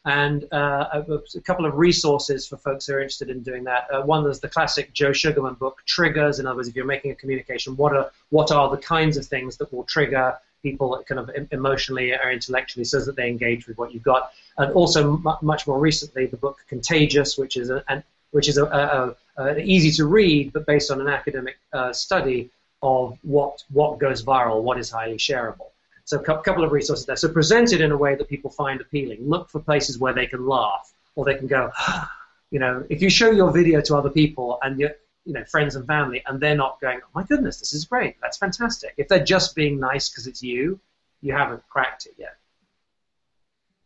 And 0.07 0.43
uh, 0.53 0.87
a, 0.93 1.19
a, 1.35 1.41
couple 1.41 1.65
of 1.65 1.75
resources 1.75 2.47
for 2.47 2.57
folks 2.57 2.85
who 2.85 2.93
are 2.93 2.99
interested 2.99 3.29
in 3.29 3.41
doing 3.41 3.63
that. 3.63 3.87
Uh, 3.91 4.01
one 4.03 4.29
is 4.29 4.39
the 4.39 4.47
classic 4.47 4.93
Joe 4.93 5.13
Sugarman 5.13 5.55
book, 5.55 5.81
Triggers. 5.87 6.39
In 6.39 6.45
other 6.45 6.57
words, 6.57 6.67
if 6.67 6.75
you're 6.75 6.85
making 6.85 7.11
a 7.11 7.15
communication, 7.15 7.75
what 7.75 7.95
are 7.95 8.11
what 8.29 8.51
are 8.51 8.69
the 8.69 8.77
kinds 8.77 9.17
of 9.17 9.25
things 9.25 9.57
that 9.57 9.71
will 9.73 9.83
trigger 9.85 10.37
people 10.65 11.03
kind 11.07 11.19
of 11.19 11.29
emotionally 11.51 12.11
or 12.11 12.31
intellectually 12.31 12.83
so 12.83 12.99
that 13.05 13.15
they 13.15 13.29
engage 13.29 13.67
with 13.67 13.77
what 13.77 13.93
you've 13.93 14.03
got. 14.03 14.31
And 14.57 14.73
also, 14.73 15.17
much 15.41 15.67
more 15.67 15.79
recently, 15.79 16.25
the 16.25 16.37
book 16.37 16.57
Contagious, 16.67 17.37
which 17.37 17.55
is 17.55 17.69
a, 17.69 17.83
an, 17.87 18.03
which 18.31 18.47
is 18.49 18.57
a, 18.57 18.65
a, 18.65 19.15
a, 19.37 19.59
easy 19.59 19.91
to 19.91 20.05
read, 20.05 20.53
but 20.53 20.65
based 20.65 20.91
on 20.91 21.01
an 21.01 21.07
academic 21.07 21.57
uh, 21.73 21.93
study 21.93 22.49
of 22.81 23.17
what 23.23 23.63
what 23.71 23.99
goes 23.99 24.23
viral, 24.23 24.61
what 24.61 24.77
is 24.77 24.89
highly 24.89 25.17
shareable. 25.17 25.69
So 26.05 26.19
a 26.19 26.23
couple 26.43 26.63
of 26.63 26.71
resources 26.71 27.05
there. 27.07 27.15
So 27.15 27.29
present 27.29 27.73
it 27.73 27.81
in 27.81 27.91
a 27.91 27.97
way 27.97 28.13
that 28.15 28.29
people 28.29 28.51
find 28.51 28.79
appealing. 28.79 29.27
Look 29.27 29.49
for 29.49 29.59
places 29.59 29.97
where 29.97 30.13
they 30.13 30.27
can 30.27 30.45
laugh 30.45 30.93
or 31.15 31.25
they 31.25 31.33
can 31.33 31.47
go, 31.47 31.71
you 32.51 32.59
know, 32.59 32.85
if 32.89 33.01
you 33.01 33.09
show 33.09 33.31
your 33.31 33.51
video 33.51 33.81
to 33.81 33.95
other 33.95 34.11
people 34.11 34.59
and 34.61 34.79
you 34.79 34.91
you 35.25 35.33
know 35.33 35.43
friends 35.45 35.75
and 35.75 35.87
family 35.87 36.21
and 36.27 36.39
they're 36.39 36.55
not 36.55 36.79
going, 36.79 36.99
oh 37.03 37.09
my 37.15 37.23
goodness, 37.23 37.59
this 37.59 37.73
is 37.73 37.85
great, 37.85 38.15
that's 38.21 38.37
fantastic. 38.37 38.93
If 38.97 39.07
they're 39.07 39.23
just 39.23 39.55
being 39.55 39.79
nice 39.79 40.07
because 40.09 40.27
it's 40.27 40.43
you, 40.43 40.79
you 41.21 41.33
haven't 41.33 41.67
cracked 41.69 42.05
it 42.05 42.13
yet. 42.17 42.37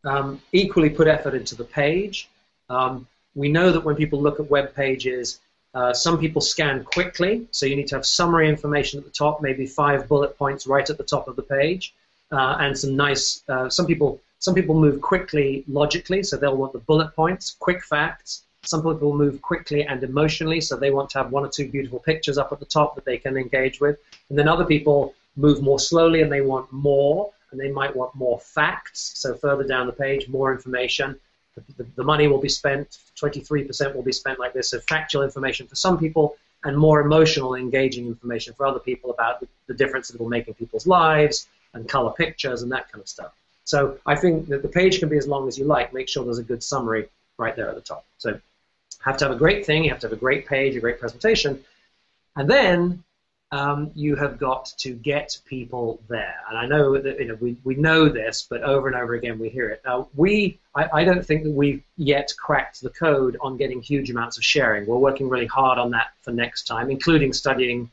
Um, 0.03 0.41
equally 0.51 0.89
put 0.89 1.08
effort 1.08 1.34
into 1.34 1.56
the 1.56 1.63
page. 1.63 2.29
Um, 2.70 3.08
we 3.39 3.50
know 3.50 3.72
that 3.72 3.86
when 3.86 3.96
people 3.96 4.22
look 4.22 4.39
at 4.39 4.50
web 4.50 4.75
pages, 4.75 5.39
uh, 5.74 5.93
some 5.93 6.19
people 6.19 6.41
scan 6.41 6.84
quickly, 6.84 7.48
so 7.51 7.65
you 7.65 7.75
need 7.75 7.88
to 7.88 7.96
have 7.96 8.05
summary 8.05 8.50
information 8.50 9.00
at 9.00 9.05
the 9.05 9.12
top, 9.12 9.41
maybe 9.41 9.65
five 9.65 10.10
bullet 10.10 10.38
points 10.38 10.67
right 10.67 10.89
at 10.89 10.98
the 10.98 11.03
top 11.03 11.27
of 11.29 11.36
the 11.38 11.43
page, 11.43 11.93
uh, 12.31 12.58
and 12.60 12.77
some 12.77 12.96
nice. 12.98 13.43
Uh, 13.48 13.69
some 13.69 13.86
people 13.86 14.19
some 14.39 14.55
people 14.55 14.75
move 14.75 15.00
quickly 15.01 15.63
logically, 15.67 16.22
so 16.24 16.36
they'll 16.36 16.58
want 16.58 16.74
the 16.74 16.79
bullet 16.79 17.15
points, 17.15 17.55
quick 17.60 17.84
facts. 17.84 18.43
Some 18.63 18.81
people 18.81 19.15
move 19.15 19.41
quickly 19.41 19.86
and 19.86 20.03
emotionally, 20.03 20.60
so 20.60 20.75
they 20.75 20.91
want 20.91 21.10
to 21.12 21.19
have 21.19 21.31
one 21.31 21.46
or 21.46 21.50
two 21.50 21.69
beautiful 21.69 22.00
pictures 22.00 22.38
up 22.38 22.51
at 22.51 22.60
the 22.60 22.65
top 22.65 22.96
that 22.96 23.05
they 23.05 23.17
can 23.17 23.38
engage 23.38 23.79
with. 23.79 23.98
And 24.29 24.38
then 24.38 24.50
other 24.50 24.65
people 24.65 25.13
move 25.38 25.62
more 25.62 25.79
slowly 25.79 26.22
and 26.22 26.31
they 26.31 26.41
want 26.41 26.72
more, 26.74 27.31
and 27.51 27.60
they 27.60 27.72
might 27.72 27.96
want 27.96 28.15
more 28.15 28.39
facts, 28.39 29.12
so 29.15 29.34
further 29.36 29.63
down 29.63 29.88
the 29.88 29.93
page, 29.93 30.27
more 30.27 30.51
information 30.53 31.19
the, 31.56 31.86
the 31.96 32.03
money 32.03 32.27
will 32.27 32.39
be 32.39 32.50
spent, 32.50 32.98
23% 33.15 33.96
will 33.96 34.03
be 34.03 34.12
spent 34.12 34.39
like 34.39 34.53
this, 34.53 34.74
of 34.74 34.84
factual 34.86 35.24
information 35.24 35.68
for 35.68 35.75
some 35.75 35.98
people, 35.98 36.36
and 36.63 36.77
more 36.77 37.01
emotional, 37.01 37.56
engaging 37.56 38.08
information 38.08 38.53
for 38.53 38.65
other 38.65 38.79
people 38.79 39.12
about 39.12 39.39
the, 39.39 39.48
the 39.68 39.74
difference 39.74 40.10
it 40.10 40.20
will 40.20 40.29
make 40.29 40.48
in 40.48 40.53
people's 40.53 40.88
lives, 40.88 41.48
and 41.74 41.88
color 41.88 42.12
pictures, 42.12 42.62
and 42.63 42.72
that 42.72 42.91
kind 42.91 43.01
of 43.01 43.08
stuff. 43.08 43.32
So 43.63 44.00
I 44.06 44.15
think 44.15 44.48
that 44.48 44.62
the 44.63 44.68
page 44.68 45.00
can 45.00 45.10
be 45.10 45.18
as 45.18 45.27
long 45.27 45.48
as 45.48 45.58
you 45.58 45.65
like. 45.65 45.94
Make 45.94 46.10
sure 46.10 46.24
there's 46.24 46.39
a 46.39 46.44
good 46.44 46.63
summary 46.63 47.08
right 47.38 47.56
there 47.56 47.70
at 47.70 47.75
the 47.75 47.82
top. 47.82 48.03
So 48.18 48.39
have 49.01 49.18
to 49.18 49.25
have 49.25 49.34
a 49.34 49.38
great 49.38 49.65
thing, 49.65 49.84
you 49.84 49.91
have 49.91 50.00
to 50.00 50.08
have 50.08 50.13
a 50.13 50.20
great 50.20 50.48
page, 50.48 50.75
a 50.75 50.79
great 50.79 51.00
presentation, 51.00 51.63
and 52.36 52.50
then 52.50 53.03
um, 53.51 53.91
you 53.96 54.15
have 54.15 54.38
got 54.38 54.72
to 54.77 54.94
get 54.94 55.38
people 55.46 56.00
there. 56.08 56.36
And 56.50 56.58
I 56.58 56.68
know 56.68 57.00
that 57.00 57.20
you 57.20 57.27
know 57.27 57.38
we, 57.39 57.58
we 57.63 57.75
know 57.75 58.08
this, 58.08 58.46
but 58.48 58.62
over 58.62 58.88
and 58.88 58.96
over 58.96 59.15
again 59.15 59.39
we 59.39 59.50
hear 59.50 59.70
it. 59.70 59.82
Now 59.84 60.10
we 60.15 60.60
I, 60.75 60.89
I 60.94 61.03
don't 61.03 61.25
think 61.25 61.44
that 61.44 61.51
we've 61.51 61.84
yet 61.98 62.32
cracked 62.38 62.82
the 62.82 62.91
code 62.91 63.38
on 63.41 63.58
getting 63.58 63.82
huge 63.82 64.12
amounts 64.12 64.38
of 64.38 64.44
sharing. 64.44 64.86
We're 64.86 64.98
working 64.98 65.29
really 65.29 65.48
hard 65.48 65.79
on 65.79 65.91
that 65.91 66.10
for 66.22 66.32
next 66.32 66.63
time, 66.63 66.91
including 66.91 67.34
studying 67.34 67.89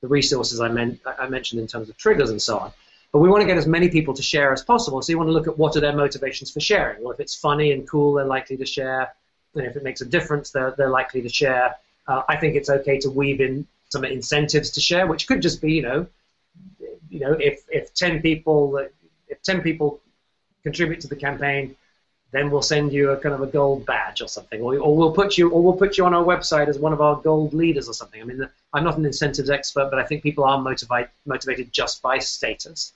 the 0.00 0.08
resources 0.08 0.60
I, 0.60 0.68
I 0.68 1.28
mentioned 1.28 1.60
in 1.60 1.66
terms 1.66 1.88
of 1.90 1.96
triggers 1.96 2.30
and 2.30 2.40
so 2.40 2.58
on. 2.58 2.72
But 3.12 3.20
we 3.20 3.28
want 3.28 3.42
to 3.42 3.46
get 3.46 3.56
as 3.56 3.66
many 3.66 3.88
people 3.90 4.12
to 4.14 4.22
share 4.22 4.52
as 4.52 4.62
possible. 4.62 5.00
So 5.00 5.12
you 5.12 5.18
want 5.18 5.28
to 5.28 5.32
look 5.32 5.46
at 5.46 5.56
what 5.56 5.76
are 5.76 5.80
their 5.80 5.94
motivations 5.94 6.50
for 6.50 6.60
sharing. 6.60 7.02
Well, 7.02 7.12
if 7.12 7.20
it's 7.20 7.34
funny 7.34 7.72
and 7.72 7.88
cool, 7.88 8.14
they're 8.14 8.24
likely 8.24 8.56
to 8.56 8.66
share. 8.66 9.14
And 9.54 9.64
if 9.64 9.76
it 9.76 9.84
makes 9.84 10.00
a 10.00 10.04
difference, 10.04 10.50
they're, 10.50 10.74
they're 10.76 10.90
likely 10.90 11.22
to 11.22 11.28
share. 11.28 11.76
Uh, 12.08 12.22
I 12.28 12.36
think 12.36 12.56
it's 12.56 12.68
okay 12.68 12.98
to 12.98 13.10
weave 13.10 13.40
in 13.40 13.66
some 13.94 14.04
incentives 14.04 14.70
to 14.72 14.80
share, 14.80 15.06
which 15.06 15.26
could 15.28 15.40
just 15.40 15.62
be, 15.62 15.72
you 15.72 15.82
know, 15.82 16.06
you 17.08 17.20
know, 17.20 17.32
if, 17.32 17.64
if 17.68 17.94
10 17.94 18.20
people 18.20 18.60
if 19.28 19.42
10 19.42 19.62
people 19.62 20.00
contribute 20.62 21.00
to 21.00 21.08
the 21.08 21.16
campaign, 21.16 21.76
then 22.32 22.50
we'll 22.50 22.68
send 22.74 22.92
you 22.92 23.10
a 23.10 23.16
kind 23.16 23.34
of 23.34 23.40
a 23.40 23.46
gold 23.46 23.86
badge 23.86 24.20
or 24.20 24.26
something, 24.26 24.60
or, 24.60 24.76
or 24.78 24.96
we'll 24.96 25.12
put 25.12 25.38
you 25.38 25.48
or 25.50 25.62
we'll 25.62 25.80
put 25.84 25.96
you 25.96 26.04
on 26.04 26.12
our 26.12 26.24
website 26.24 26.68
as 26.68 26.78
one 26.78 26.92
of 26.92 27.00
our 27.00 27.16
gold 27.16 27.54
leaders 27.54 27.88
or 27.88 27.94
something. 27.94 28.20
I 28.20 28.24
mean, 28.24 28.48
I'm 28.72 28.84
not 28.84 28.98
an 28.98 29.06
incentives 29.06 29.50
expert, 29.50 29.88
but 29.90 29.98
I 30.00 30.04
think 30.04 30.22
people 30.22 30.44
are 30.44 30.60
motivated 30.60 31.10
motivated 31.24 31.72
just 31.72 32.02
by 32.02 32.18
status. 32.18 32.92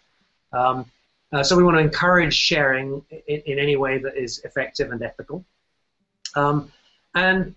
Um, 0.53 0.87
uh, 1.33 1.43
so 1.43 1.57
we 1.57 1.63
want 1.63 1.77
to 1.77 1.83
encourage 1.83 2.35
sharing 2.35 3.05
in, 3.29 3.41
in, 3.47 3.59
any 3.59 3.77
way 3.77 3.99
that 3.99 4.17
is 4.17 4.41
effective 4.49 4.91
and 4.91 5.03
ethical. 5.03 5.45
Um, 6.35 6.73
and 7.15 7.55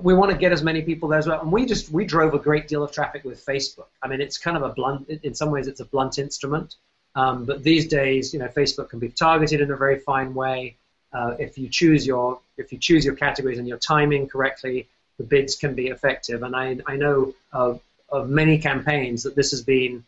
we 0.00 0.14
want 0.14 0.30
to 0.30 0.36
get 0.36 0.52
as 0.52 0.62
many 0.62 0.82
people 0.82 1.08
there 1.08 1.18
as 1.18 1.26
well. 1.26 1.40
And 1.40 1.52
we 1.52 1.66
just 1.66 1.90
we 1.90 2.04
drove 2.04 2.34
a 2.34 2.38
great 2.38 2.66
deal 2.68 2.82
of 2.82 2.92
traffic 2.92 3.24
with 3.24 3.44
Facebook. 3.44 3.88
I 4.02 4.08
mean, 4.08 4.20
it's 4.20 4.38
kind 4.38 4.56
of 4.56 4.62
a 4.62 4.70
blunt. 4.70 5.08
In 5.08 5.34
some 5.34 5.50
ways, 5.50 5.66
it's 5.66 5.80
a 5.80 5.84
blunt 5.84 6.18
instrument. 6.18 6.76
Um, 7.14 7.44
but 7.44 7.62
these 7.62 7.88
days, 7.88 8.32
you 8.32 8.38
know, 8.40 8.48
Facebook 8.48 8.88
can 8.88 8.98
be 8.98 9.10
targeted 9.10 9.60
in 9.60 9.70
a 9.70 9.76
very 9.76 9.98
fine 9.98 10.32
way. 10.34 10.76
Uh, 11.12 11.36
if 11.38 11.58
you 11.58 11.68
choose 11.68 12.06
your 12.06 12.40
if 12.56 12.72
you 12.72 12.78
choose 12.78 13.04
your 13.04 13.14
categories 13.14 13.58
and 13.58 13.68
your 13.68 13.76
timing 13.76 14.28
correctly, 14.28 14.88
the 15.18 15.24
bids 15.24 15.56
can 15.56 15.74
be 15.74 15.88
effective. 15.88 16.42
And 16.42 16.56
I 16.56 16.78
I 16.86 16.96
know 16.96 17.34
of 17.52 17.80
of 18.08 18.30
many 18.30 18.58
campaigns 18.58 19.24
that 19.24 19.34
this 19.34 19.50
has 19.50 19.62
been 19.62 20.04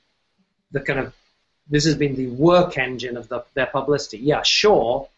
the 0.73 0.81
kind 0.81 0.99
of 0.99 1.15
this 1.69 1.85
has 1.85 1.95
been 1.95 2.15
the 2.15 2.27
work 2.29 2.79
engine 2.79 3.17
of 3.17 3.29
the, 3.29 3.45
their 3.55 3.67
publicity. 3.67 4.19
Yeah, 4.19 4.43
sure, 4.43 5.09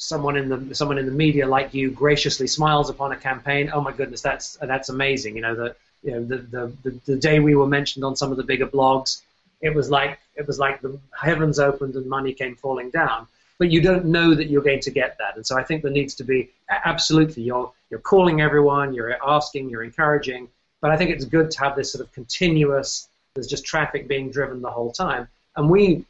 someone 0.00 0.34
in 0.34 0.48
the 0.48 0.74
someone 0.74 0.96
in 0.96 1.04
the 1.04 1.12
media 1.12 1.46
like 1.46 1.74
you 1.74 1.90
graciously 1.90 2.46
smiles 2.46 2.88
upon 2.88 3.12
a 3.12 3.16
campaign. 3.16 3.70
Oh 3.72 3.82
my 3.82 3.92
goodness, 3.92 4.22
that's 4.22 4.56
that's 4.56 4.88
amazing. 4.88 5.36
You 5.36 5.42
know 5.42 5.54
the 5.54 5.76
you 6.02 6.12
know 6.12 6.24
the, 6.24 6.36
the, 6.38 6.72
the, 6.82 6.90
the 7.04 7.16
day 7.16 7.38
we 7.38 7.54
were 7.54 7.66
mentioned 7.66 8.02
on 8.02 8.16
some 8.16 8.30
of 8.30 8.38
the 8.38 8.42
bigger 8.42 8.66
blogs, 8.66 9.20
it 9.60 9.74
was 9.74 9.90
like 9.90 10.18
it 10.34 10.46
was 10.46 10.58
like 10.58 10.80
the 10.80 10.98
heavens 11.12 11.58
opened 11.58 11.94
and 11.96 12.06
money 12.06 12.32
came 12.32 12.56
falling 12.56 12.90
down. 12.90 13.26
But 13.58 13.70
you 13.70 13.82
don't 13.82 14.06
know 14.06 14.34
that 14.34 14.48
you're 14.48 14.62
going 14.62 14.80
to 14.80 14.90
get 14.90 15.18
that, 15.18 15.36
and 15.36 15.46
so 15.46 15.58
I 15.58 15.62
think 15.64 15.82
there 15.82 15.92
needs 15.92 16.14
to 16.14 16.24
be 16.24 16.48
absolutely 16.70 17.42
you're 17.42 17.70
you're 17.90 18.00
calling 18.00 18.40
everyone, 18.40 18.94
you're 18.94 19.14
asking, 19.22 19.68
you're 19.68 19.82
encouraging. 19.82 20.48
But 20.80 20.92
I 20.92 20.96
think 20.96 21.10
it's 21.10 21.26
good 21.26 21.50
to 21.50 21.60
have 21.60 21.76
this 21.76 21.92
sort 21.92 22.02
of 22.02 22.10
continuous. 22.14 23.06
There's 23.34 23.46
just 23.46 23.66
traffic 23.66 24.08
being 24.08 24.30
driven 24.30 24.62
the 24.62 24.70
whole 24.70 24.92
time, 24.92 25.28
and 25.56 25.68
we, 25.68 26.06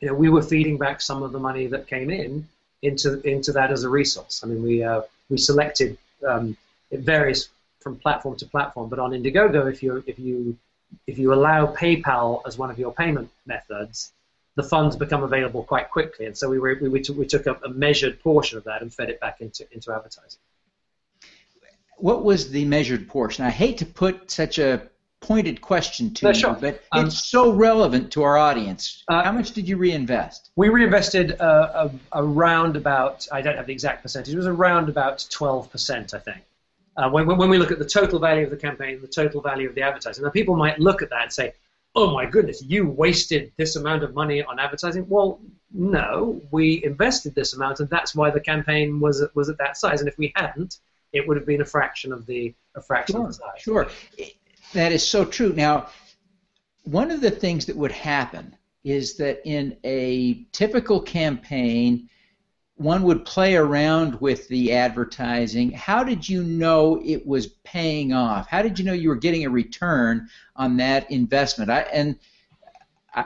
you 0.00 0.06
know, 0.08 0.14
we 0.14 0.28
were 0.28 0.42
feeding 0.42 0.78
back 0.78 1.00
some 1.00 1.24
of 1.24 1.32
the 1.32 1.40
money 1.40 1.66
that 1.66 1.88
came 1.88 2.10
in 2.10 2.46
into 2.82 3.20
into 3.22 3.52
that 3.52 3.70
as 3.70 3.84
a 3.84 3.88
resource. 3.88 4.42
I 4.44 4.46
mean, 4.46 4.62
we 4.62 4.82
uh, 4.82 5.02
we 5.28 5.38
selected 5.38 5.98
um, 6.26 6.56
it 6.90 7.00
varies 7.00 7.48
from 7.80 7.96
platform 7.96 8.36
to 8.36 8.46
platform, 8.46 8.88
but 8.88 8.98
on 8.98 9.10
Indiegogo, 9.12 9.70
if 9.70 9.82
you 9.82 10.02
if 10.06 10.18
you 10.18 10.56
if 11.06 11.18
you 11.18 11.32
allow 11.32 11.74
PayPal 11.74 12.42
as 12.46 12.56
one 12.58 12.70
of 12.70 12.78
your 12.78 12.92
payment 12.92 13.30
methods, 13.46 14.12
the 14.54 14.62
funds 14.62 14.96
become 14.96 15.22
available 15.22 15.62
quite 15.62 15.90
quickly, 15.90 16.26
and 16.26 16.36
so 16.36 16.48
we 16.48 16.58
were, 16.58 16.78
we, 16.80 16.88
we, 16.88 17.00
took, 17.00 17.16
we 17.16 17.26
took 17.26 17.46
a, 17.46 17.54
a 17.64 17.68
measured 17.68 18.20
portion 18.20 18.58
of 18.58 18.64
that 18.64 18.82
and 18.82 18.92
fed 18.92 19.10
it 19.10 19.20
back 19.20 19.40
into 19.40 19.66
into 19.72 19.92
advertising. 19.92 20.40
What 21.96 22.24
was 22.24 22.50
the 22.50 22.64
measured 22.64 23.08
portion? 23.08 23.44
I 23.44 23.50
hate 23.50 23.78
to 23.78 23.86
put 23.86 24.30
such 24.30 24.58
a 24.58 24.82
pointed 25.20 25.60
question 25.60 26.12
to 26.14 26.26
no, 26.26 26.30
you, 26.30 26.34
sure. 26.34 26.56
but 26.60 26.82
um, 26.92 27.06
it's 27.06 27.24
so 27.24 27.52
relevant 27.52 28.12
to 28.12 28.22
our 28.22 28.36
audience. 28.36 29.02
Uh, 29.08 29.22
How 29.22 29.32
much 29.32 29.52
did 29.52 29.68
you 29.68 29.76
reinvest? 29.76 30.50
We 30.56 30.68
reinvested 30.68 31.40
uh, 31.40 31.88
around 32.12 32.76
about, 32.76 33.26
I 33.32 33.42
don't 33.42 33.56
have 33.56 33.66
the 33.66 33.72
exact 33.72 34.02
percentage, 34.02 34.32
it 34.32 34.36
was 34.36 34.46
around 34.46 34.88
about 34.88 35.18
12%, 35.18 36.14
I 36.14 36.18
think. 36.18 36.42
Uh, 36.96 37.08
when, 37.10 37.26
when 37.26 37.48
we 37.48 37.58
look 37.58 37.70
at 37.70 37.78
the 37.78 37.86
total 37.86 38.18
value 38.18 38.44
of 38.44 38.50
the 38.50 38.56
campaign, 38.56 39.00
the 39.00 39.06
total 39.06 39.40
value 39.40 39.68
of 39.68 39.74
the 39.74 39.82
advertising, 39.82 40.24
now 40.24 40.30
people 40.30 40.56
might 40.56 40.80
look 40.80 41.02
at 41.02 41.10
that 41.10 41.22
and 41.22 41.32
say, 41.32 41.52
oh 41.94 42.12
my 42.12 42.26
goodness, 42.26 42.62
you 42.62 42.88
wasted 42.88 43.52
this 43.56 43.76
amount 43.76 44.02
of 44.02 44.14
money 44.14 44.42
on 44.42 44.58
advertising. 44.58 45.06
Well, 45.08 45.40
no, 45.72 46.40
we 46.50 46.82
invested 46.84 47.34
this 47.34 47.54
amount, 47.54 47.80
and 47.80 47.88
that's 47.90 48.14
why 48.14 48.30
the 48.30 48.40
campaign 48.40 49.00
was, 49.00 49.24
was 49.34 49.48
at 49.48 49.58
that 49.58 49.76
size. 49.76 50.00
And 50.00 50.08
if 50.08 50.18
we 50.18 50.32
hadn't, 50.34 50.78
it 51.12 51.26
would 51.26 51.36
have 51.36 51.46
been 51.46 51.60
a 51.60 51.64
fraction 51.64 52.12
of 52.12 52.26
the 52.26 52.54
a 52.74 52.82
fraction 52.82 53.14
sure, 53.14 53.22
of 53.22 53.28
the 53.28 53.34
size. 53.34 53.58
Sure. 53.58 53.88
That 54.72 54.92
is 54.92 55.06
so 55.06 55.24
true. 55.24 55.52
Now, 55.54 55.88
one 56.84 57.10
of 57.10 57.20
the 57.20 57.30
things 57.30 57.66
that 57.66 57.76
would 57.76 57.92
happen 57.92 58.56
is 58.84 59.16
that 59.16 59.40
in 59.44 59.76
a 59.84 60.44
typical 60.52 61.00
campaign, 61.00 62.08
one 62.76 63.02
would 63.02 63.24
play 63.24 63.56
around 63.56 64.20
with 64.20 64.46
the 64.48 64.72
advertising. 64.72 65.72
How 65.72 66.04
did 66.04 66.28
you 66.28 66.44
know 66.44 67.02
it 67.04 67.26
was 67.26 67.48
paying 67.64 68.12
off? 68.12 68.46
How 68.48 68.62
did 68.62 68.78
you 68.78 68.84
know 68.84 68.92
you 68.92 69.08
were 69.08 69.16
getting 69.16 69.44
a 69.44 69.50
return 69.50 70.28
on 70.54 70.76
that 70.76 71.10
investment? 71.10 71.70
I, 71.70 71.80
and 71.92 72.18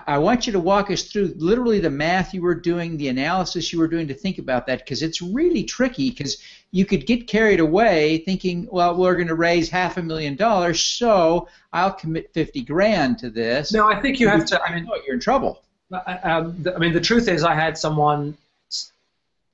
I 0.07 0.19
want 0.19 0.47
you 0.47 0.53
to 0.53 0.61
walk 0.61 0.91
us 0.91 1.03
through 1.03 1.35
literally 1.37 1.81
the 1.81 1.91
math 1.91 2.33
you 2.35 2.43
were 2.43 2.55
doing, 2.55 2.97
the 2.97 3.09
analysis 3.09 3.73
you 3.73 3.79
were 3.79 3.89
doing 3.89 4.07
to 4.09 4.15
think 4.15 4.39
about 4.39 4.67
that, 4.67 4.79
because 4.79 5.03
it's 5.03 5.21
really 5.21 5.65
tricky. 5.65 6.11
Because 6.11 6.39
you 6.71 6.85
could 6.87 7.07
get 7.07 7.27
carried 7.27 7.61
away 7.61 8.19
thinking, 8.19 8.69
well, 8.71 8.97
we're 8.97 9.15
going 9.15 9.29
to 9.29 9.35
raise 9.35 9.69
half 9.69 9.97
a 9.97 10.03
million 10.03 10.37
dollars, 10.37 10.81
so 10.81 11.49
I'll 11.73 11.93
commit 11.93 12.33
fifty 12.33 12.63
grand 12.63 13.19
to 13.19 13.31
this. 13.31 13.73
No, 13.73 13.87
I 13.87 14.01
think 14.01 14.21
you 14.21 14.29
have 14.29 14.47
to. 14.47 14.63
I 14.63 14.75
mean, 14.75 14.89
oh, 14.91 15.01
you're 15.05 15.15
in 15.15 15.21
trouble. 15.21 15.63
Um, 15.93 16.65
I 16.75 16.79
mean, 16.79 16.93
the 16.93 17.01
truth 17.01 17.29
is, 17.29 17.45
I 17.45 17.55
had 17.55 17.77
someone 17.77 18.37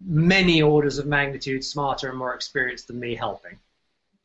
many 0.07 0.63
orders 0.63 0.99
of 0.99 1.07
magnitude 1.07 1.65
smarter 1.65 2.09
and 2.09 2.17
more 2.17 2.35
experienced 2.35 2.87
than 2.87 3.01
me 3.01 3.17
helping. 3.17 3.59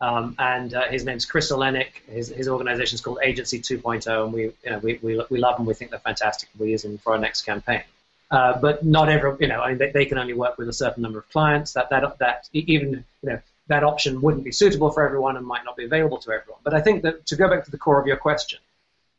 Um, 0.03 0.35
and 0.37 0.73
uh, 0.73 0.89
his 0.89 1.05
name's 1.05 1.25
Chris 1.25 1.49
Olenek. 1.49 1.91
His, 2.07 2.27
his 2.27 2.49
organization 2.49 2.95
is 2.95 3.01
called 3.01 3.19
Agency 3.23 3.61
2.0, 3.61 4.25
and 4.25 4.33
we, 4.33 4.41
you 4.41 4.53
know, 4.65 4.79
we, 4.79 4.99
we, 5.01 5.23
we 5.29 5.39
love 5.39 5.55
them. 5.55 5.65
We 5.65 5.75
think 5.75 5.91
they're 5.91 5.99
fantastic. 6.01 6.49
We 6.59 6.71
use 6.71 6.81
them 6.81 6.97
for 6.97 7.13
our 7.13 7.19
next 7.19 7.43
campaign. 7.43 7.83
Uh, 8.29 8.59
but 8.59 8.83
not 8.83 9.07
every, 9.07 9.33
you 9.39 9.47
know, 9.47 9.61
I 9.61 9.69
mean, 9.69 9.77
they, 9.77 9.91
they, 9.91 10.05
can 10.05 10.17
only 10.17 10.33
work 10.33 10.57
with 10.57 10.67
a 10.67 10.73
certain 10.73 11.03
number 11.03 11.19
of 11.19 11.29
clients. 11.29 11.71
That 11.73 11.89
that 11.91 12.17
that 12.17 12.49
even 12.51 13.05
you 13.21 13.29
know 13.29 13.39
that 13.67 13.85
option 13.85 14.21
wouldn't 14.21 14.43
be 14.43 14.51
suitable 14.51 14.91
for 14.91 15.05
everyone 15.05 15.37
and 15.37 15.45
might 15.45 15.63
not 15.63 15.77
be 15.77 15.85
available 15.85 16.17
to 16.17 16.31
everyone. 16.31 16.59
But 16.63 16.73
I 16.73 16.81
think 16.81 17.03
that 17.03 17.25
to 17.27 17.35
go 17.37 17.47
back 17.47 17.63
to 17.63 17.71
the 17.71 17.77
core 17.77 18.01
of 18.01 18.07
your 18.07 18.17
question, 18.17 18.59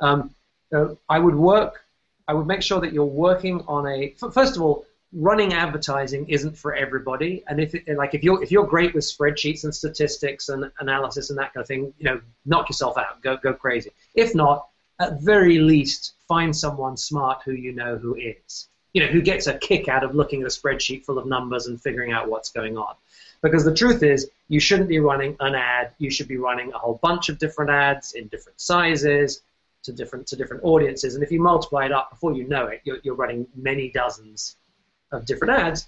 um, 0.01 0.35
uh, 0.71 0.97
I 1.09 1.19
would 1.19 1.37
work. 1.37 1.83
I 2.29 2.35
would 2.35 2.47
make 2.47 2.63
sure 2.63 2.81
that 2.81 2.93
you're 2.93 3.05
working 3.05 3.63
on 3.69 3.87
a. 3.87 4.15
First 4.33 4.57
of 4.57 4.63
all, 4.63 4.85
running 5.15 5.53
advertising 5.55 6.29
isn't 6.29 6.57
for 6.57 6.75
everybody. 6.75 7.45
And 7.49 7.61
if 7.61 7.75
it, 7.75 7.97
like 7.97 8.15
if 8.15 8.25
you're 8.25 8.43
if 8.43 8.51
you're 8.51 8.67
great 8.67 8.95
with 8.95 9.05
spreadsheets 9.05 9.65
and 9.65 9.75
statistics 9.75 10.49
and 10.49 10.71
analysis 10.81 11.31
and 11.31 11.39
that 11.39 11.55
kind 11.55 11.63
of 11.63 11.69
thing, 11.69 11.95
you 11.99 12.05
know, 12.05 12.21
knock 12.45 12.69
yourself 12.69 12.99
out, 12.99 13.23
go 13.23 13.37
go 13.37 13.53
crazy. 13.53 13.93
If 14.15 14.35
not, 14.35 14.69
at 15.01 15.21
very 15.23 15.59
least, 15.59 16.15
find 16.29 16.55
someone 16.55 16.97
smart 16.97 17.43
who 17.45 17.53
you 17.53 17.73
know 17.73 17.97
who 17.97 18.17
is, 18.17 18.69
you 18.93 19.03
know, 19.03 19.09
who 19.09 19.23
gets 19.23 19.47
a 19.47 19.57
kick 19.59 19.89
out 19.89 20.05
of 20.05 20.15
looking 20.15 20.43
at 20.43 20.47
a 20.47 20.51
spreadsheet 20.51 21.05
full 21.05 21.19
of 21.19 21.27
numbers 21.27 21.67
and 21.67 21.81
figuring 21.81 22.13
out 22.13 22.29
what's 22.29 22.51
going 22.51 22.77
on. 22.77 22.95
Because 23.43 23.65
the 23.65 23.75
truth 23.75 24.03
is, 24.03 24.31
you 24.49 24.59
shouldn't 24.59 24.89
be 24.89 25.01
running 25.01 25.37
an 25.41 25.55
ad. 25.55 25.93
You 25.99 26.11
should 26.11 26.29
be 26.29 26.39
running 26.39 26.73
a 26.73 26.79
whole 26.79 26.99
bunch 27.03 27.29
of 27.29 27.39
different 27.39 27.71
ads 27.71 28.15
in 28.15 28.27
different 28.29 28.61
sizes 28.61 29.43
to 29.85 29.93
different 29.93 30.27
to 30.29 30.37
different 30.37 30.65
audiences. 30.65 31.15
And 31.15 31.23
if 31.23 31.31
you 31.31 31.41
multiply 31.41 31.85
it 31.85 31.93
up, 31.93 32.11
before 32.11 32.33
you 32.33 32.49
know 32.49 32.67
it, 32.67 32.81
you're, 32.85 32.99
you're 33.03 33.15
running 33.15 33.47
many 33.55 33.91
dozens 33.91 34.57
of 35.15 35.25
different 35.27 35.59
ads, 35.59 35.87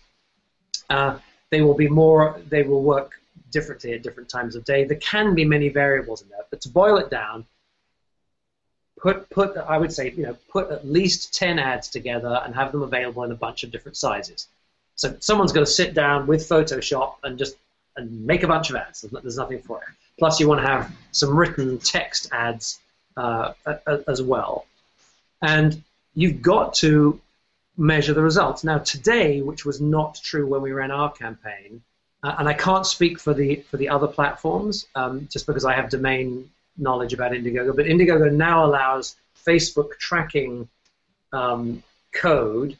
uh, 0.90 1.18
they 1.50 1.62
will 1.62 1.74
be 1.74 1.88
more, 1.88 2.40
they 2.48 2.62
will 2.62 2.82
work 2.82 3.12
differently 3.50 3.92
at 3.92 4.02
different 4.02 4.28
times 4.28 4.56
of 4.56 4.64
day. 4.64 4.84
There 4.84 4.98
can 4.98 5.34
be 5.34 5.44
many 5.44 5.68
variables 5.68 6.22
in 6.22 6.28
there, 6.28 6.44
but 6.50 6.60
to 6.62 6.68
boil 6.68 6.96
it 6.98 7.10
down, 7.10 7.46
put 8.98 9.28
put 9.30 9.56
I 9.56 9.78
would 9.78 9.92
say 9.92 10.10
you 10.10 10.24
know 10.24 10.36
put 10.50 10.70
at 10.70 10.86
least 10.86 11.34
ten 11.34 11.58
ads 11.58 11.88
together 11.88 12.40
and 12.44 12.54
have 12.54 12.72
them 12.72 12.82
available 12.82 13.22
in 13.24 13.32
a 13.32 13.36
bunch 13.36 13.62
of 13.64 13.70
different 13.70 13.96
sizes. 13.96 14.48
So 14.94 15.16
someone's 15.20 15.52
going 15.52 15.66
to 15.66 15.70
sit 15.70 15.94
down 15.94 16.26
with 16.26 16.48
Photoshop 16.48 17.16
and 17.22 17.38
just 17.38 17.56
and 17.96 18.26
make 18.26 18.42
a 18.42 18.48
bunch 18.48 18.70
of 18.70 18.76
ads. 18.76 19.02
There's 19.02 19.36
nothing 19.36 19.60
for 19.62 19.78
it. 19.78 19.88
Plus, 20.18 20.40
you 20.40 20.48
want 20.48 20.60
to 20.62 20.66
have 20.66 20.90
some 21.12 21.36
written 21.36 21.78
text 21.78 22.28
ads 22.32 22.78
uh, 23.16 23.52
as 24.08 24.22
well. 24.22 24.66
And 25.42 25.82
you've 26.14 26.40
got 26.42 26.74
to 26.74 27.20
measure 27.76 28.14
the 28.14 28.22
results. 28.22 28.64
Now, 28.64 28.78
today, 28.78 29.42
which 29.42 29.64
was 29.64 29.80
not 29.80 30.20
true 30.22 30.46
when 30.46 30.62
we 30.62 30.72
ran 30.72 30.90
our 30.90 31.12
campaign, 31.12 31.82
uh, 32.22 32.36
and 32.38 32.48
I 32.48 32.54
can't 32.54 32.86
speak 32.86 33.18
for 33.18 33.34
the 33.34 33.56
for 33.70 33.76
the 33.76 33.88
other 33.88 34.06
platforms 34.06 34.86
um, 34.94 35.28
just 35.30 35.46
because 35.46 35.64
I 35.64 35.74
have 35.74 35.90
domain 35.90 36.50
knowledge 36.78 37.12
about 37.12 37.32
Indiegogo, 37.32 37.74
but 37.74 37.86
Indiegogo 37.86 38.32
now 38.32 38.64
allows 38.64 39.16
Facebook 39.46 39.98
tracking 39.98 40.68
um, 41.32 41.82
code 42.12 42.76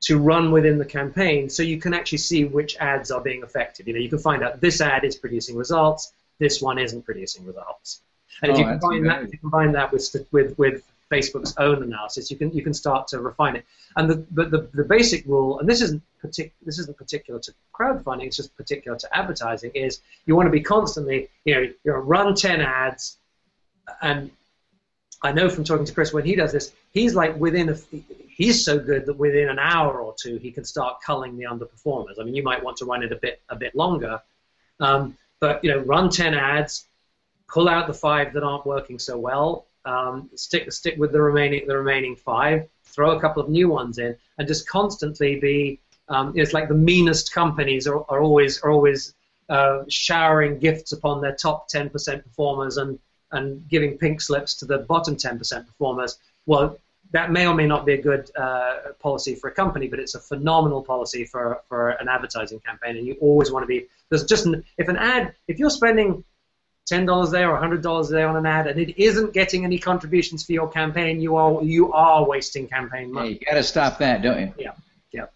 to 0.00 0.18
run 0.18 0.52
within 0.52 0.78
the 0.78 0.84
campaign 0.84 1.50
so 1.50 1.62
you 1.62 1.78
can 1.80 1.92
actually 1.92 2.18
see 2.18 2.44
which 2.44 2.76
ads 2.78 3.10
are 3.10 3.20
being 3.20 3.42
affected. 3.42 3.86
You 3.86 3.94
know, 3.94 4.00
you 4.00 4.08
can 4.08 4.18
find 4.18 4.42
out 4.42 4.60
this 4.60 4.80
ad 4.80 5.04
is 5.04 5.16
producing 5.16 5.56
results, 5.56 6.12
this 6.38 6.62
one 6.62 6.78
isn't 6.78 7.04
producing 7.04 7.44
results. 7.44 8.00
And 8.42 8.52
oh, 8.52 8.54
if, 8.54 8.60
you 8.60 8.64
combine 8.66 9.02
that, 9.04 9.22
if 9.22 9.32
you 9.32 9.38
combine 9.38 9.72
that 9.72 9.92
with, 9.92 10.14
with, 10.30 10.56
with 10.58 10.82
Facebook's 11.10 11.54
own 11.56 11.82
analysis, 11.82 12.30
you 12.30 12.36
can 12.36 12.52
you 12.52 12.62
can 12.62 12.74
start 12.74 13.08
to 13.08 13.20
refine 13.20 13.56
it. 13.56 13.64
And 13.96 14.10
the 14.10 14.16
but 14.30 14.50
the, 14.50 14.68
the 14.74 14.84
basic 14.84 15.24
rule, 15.26 15.58
and 15.58 15.68
this 15.68 15.80
isn't 15.80 16.02
partic- 16.22 16.52
this 16.64 16.78
isn't 16.78 16.96
particular 16.96 17.40
to 17.40 17.54
crowdfunding, 17.72 18.26
it's 18.26 18.36
just 18.36 18.54
particular 18.56 18.98
to 18.98 19.16
advertising, 19.16 19.70
is 19.74 20.00
you 20.26 20.36
want 20.36 20.46
to 20.46 20.50
be 20.50 20.60
constantly, 20.60 21.28
you 21.44 21.54
know, 21.54 21.62
you 21.84 21.92
run 21.92 22.34
ten 22.34 22.60
ads, 22.60 23.16
and 24.02 24.30
I 25.22 25.32
know 25.32 25.48
from 25.48 25.64
talking 25.64 25.86
to 25.86 25.92
Chris 25.92 26.12
when 26.12 26.24
he 26.24 26.34
does 26.36 26.52
this, 26.52 26.72
he's 26.92 27.14
like 27.14 27.36
within 27.36 27.70
a 27.70 27.76
he's 28.28 28.64
so 28.64 28.78
good 28.78 29.06
that 29.06 29.14
within 29.14 29.48
an 29.48 29.58
hour 29.58 30.00
or 30.00 30.14
two 30.20 30.36
he 30.36 30.50
can 30.50 30.64
start 30.64 31.00
culling 31.04 31.36
the 31.36 31.44
underperformers. 31.44 32.20
I 32.20 32.24
mean, 32.24 32.34
you 32.34 32.42
might 32.42 32.62
want 32.62 32.76
to 32.78 32.84
run 32.84 33.02
it 33.02 33.12
a 33.12 33.16
bit 33.16 33.40
a 33.48 33.56
bit 33.56 33.74
longer, 33.74 34.20
um, 34.78 35.16
but 35.40 35.64
you 35.64 35.70
know, 35.70 35.78
run 35.78 36.10
ten 36.10 36.34
ads, 36.34 36.84
pull 37.48 37.68
out 37.68 37.86
the 37.86 37.94
five 37.94 38.34
that 38.34 38.42
aren't 38.42 38.66
working 38.66 38.98
so 38.98 39.18
well, 39.18 39.64
um, 39.84 40.28
stick 40.34 40.70
stick 40.72 40.96
with 40.98 41.12
the 41.12 41.20
remaining 41.20 41.66
the 41.66 41.76
remaining 41.76 42.16
five, 42.16 42.68
throw 42.84 43.12
a 43.12 43.20
couple 43.20 43.42
of 43.42 43.48
new 43.48 43.68
ones 43.68 43.98
in, 43.98 44.16
and 44.38 44.48
just 44.48 44.68
constantly 44.68 45.38
be. 45.38 45.80
Um, 46.10 46.32
it's 46.34 46.54
like 46.54 46.68
the 46.68 46.74
meanest 46.74 47.32
companies 47.34 47.86
are, 47.86 48.02
are 48.08 48.20
always 48.20 48.60
are 48.62 48.70
always 48.70 49.14
uh, 49.48 49.84
showering 49.88 50.58
gifts 50.58 50.92
upon 50.92 51.20
their 51.20 51.34
top 51.34 51.70
10% 51.70 51.90
performers 52.22 52.76
and 52.76 52.98
and 53.32 53.68
giving 53.68 53.98
pink 53.98 54.20
slips 54.20 54.54
to 54.54 54.64
the 54.64 54.78
bottom 54.78 55.16
10% 55.16 55.66
performers. 55.66 56.18
Well, 56.46 56.78
that 57.10 57.30
may 57.30 57.46
or 57.46 57.54
may 57.54 57.66
not 57.66 57.86
be 57.86 57.94
a 57.94 58.02
good 58.02 58.30
uh, 58.36 58.76
policy 59.00 59.34
for 59.34 59.48
a 59.48 59.52
company, 59.52 59.88
but 59.88 59.98
it's 59.98 60.14
a 60.14 60.20
phenomenal 60.20 60.82
policy 60.82 61.24
for, 61.24 61.60
for 61.68 61.90
an 61.90 62.08
advertising 62.08 62.60
campaign. 62.60 62.96
And 62.96 63.06
you 63.06 63.16
always 63.20 63.50
want 63.50 63.62
to 63.62 63.66
be 63.66 63.86
there's 64.08 64.24
just 64.24 64.46
an, 64.46 64.64
if 64.76 64.88
an 64.88 64.96
ad 64.96 65.34
if 65.46 65.58
you're 65.58 65.70
spending 65.70 66.24
ten 66.88 67.04
dollars 67.04 67.30
there 67.30 67.50
or 67.50 67.56
hundred 67.56 67.82
dollars 67.82 68.08
there 68.08 68.26
on 68.28 68.36
an 68.36 68.46
ad 68.46 68.66
and 68.66 68.80
it 68.80 69.00
isn't 69.00 69.32
getting 69.32 69.64
any 69.64 69.78
contributions 69.78 70.44
for 70.44 70.52
your 70.52 70.68
campaign, 70.68 71.20
you 71.20 71.36
are 71.36 71.62
you 71.62 71.92
are 71.92 72.26
wasting 72.26 72.66
campaign 72.66 73.12
money. 73.12 73.28
Yeah, 73.28 73.34
you 73.34 73.46
got 73.46 73.56
to 73.56 73.62
stop 73.62 73.98
that, 73.98 74.22
don't 74.22 74.40
you? 74.40 74.54
Yeah, 74.58 74.72
yeah. 75.12 75.26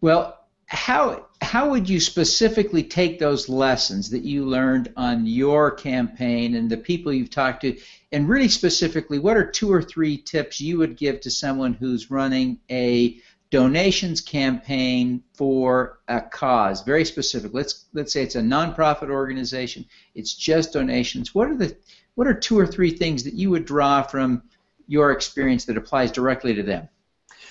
Well, 0.00 0.38
how 0.66 1.26
how 1.42 1.70
would 1.70 1.88
you 1.88 2.00
specifically 2.00 2.82
take 2.82 3.18
those 3.18 3.48
lessons 3.48 4.10
that 4.10 4.22
you 4.22 4.46
learned 4.46 4.92
on 4.96 5.26
your 5.26 5.70
campaign 5.70 6.54
and 6.54 6.70
the 6.70 6.78
people 6.78 7.12
you've 7.12 7.30
talked 7.30 7.60
to, 7.62 7.78
and 8.10 8.28
really 8.28 8.48
specifically, 8.48 9.18
what 9.18 9.36
are 9.36 9.50
two 9.50 9.70
or 9.70 9.82
three 9.82 10.16
tips 10.16 10.60
you 10.60 10.78
would 10.78 10.96
give 10.96 11.20
to 11.20 11.30
someone 11.30 11.74
who's 11.74 12.10
running 12.10 12.58
a 12.70 13.20
donations 13.52 14.22
campaign 14.22 15.22
for 15.34 15.98
a 16.08 16.22
cause, 16.22 16.82
very 16.82 17.04
specific. 17.04 17.52
Let's 17.52 17.84
let's 17.92 18.10
say 18.10 18.22
it's 18.22 18.34
a 18.34 18.40
nonprofit 18.40 19.10
organization. 19.10 19.84
It's 20.14 20.32
just 20.34 20.72
donations. 20.72 21.34
What 21.34 21.48
are 21.48 21.56
the 21.56 21.76
what 22.14 22.26
are 22.26 22.34
two 22.34 22.58
or 22.58 22.66
three 22.66 22.90
things 22.90 23.22
that 23.24 23.34
you 23.34 23.50
would 23.50 23.66
draw 23.66 24.02
from 24.02 24.42
your 24.88 25.12
experience 25.12 25.66
that 25.66 25.76
applies 25.76 26.10
directly 26.10 26.54
to 26.54 26.62
them? 26.62 26.88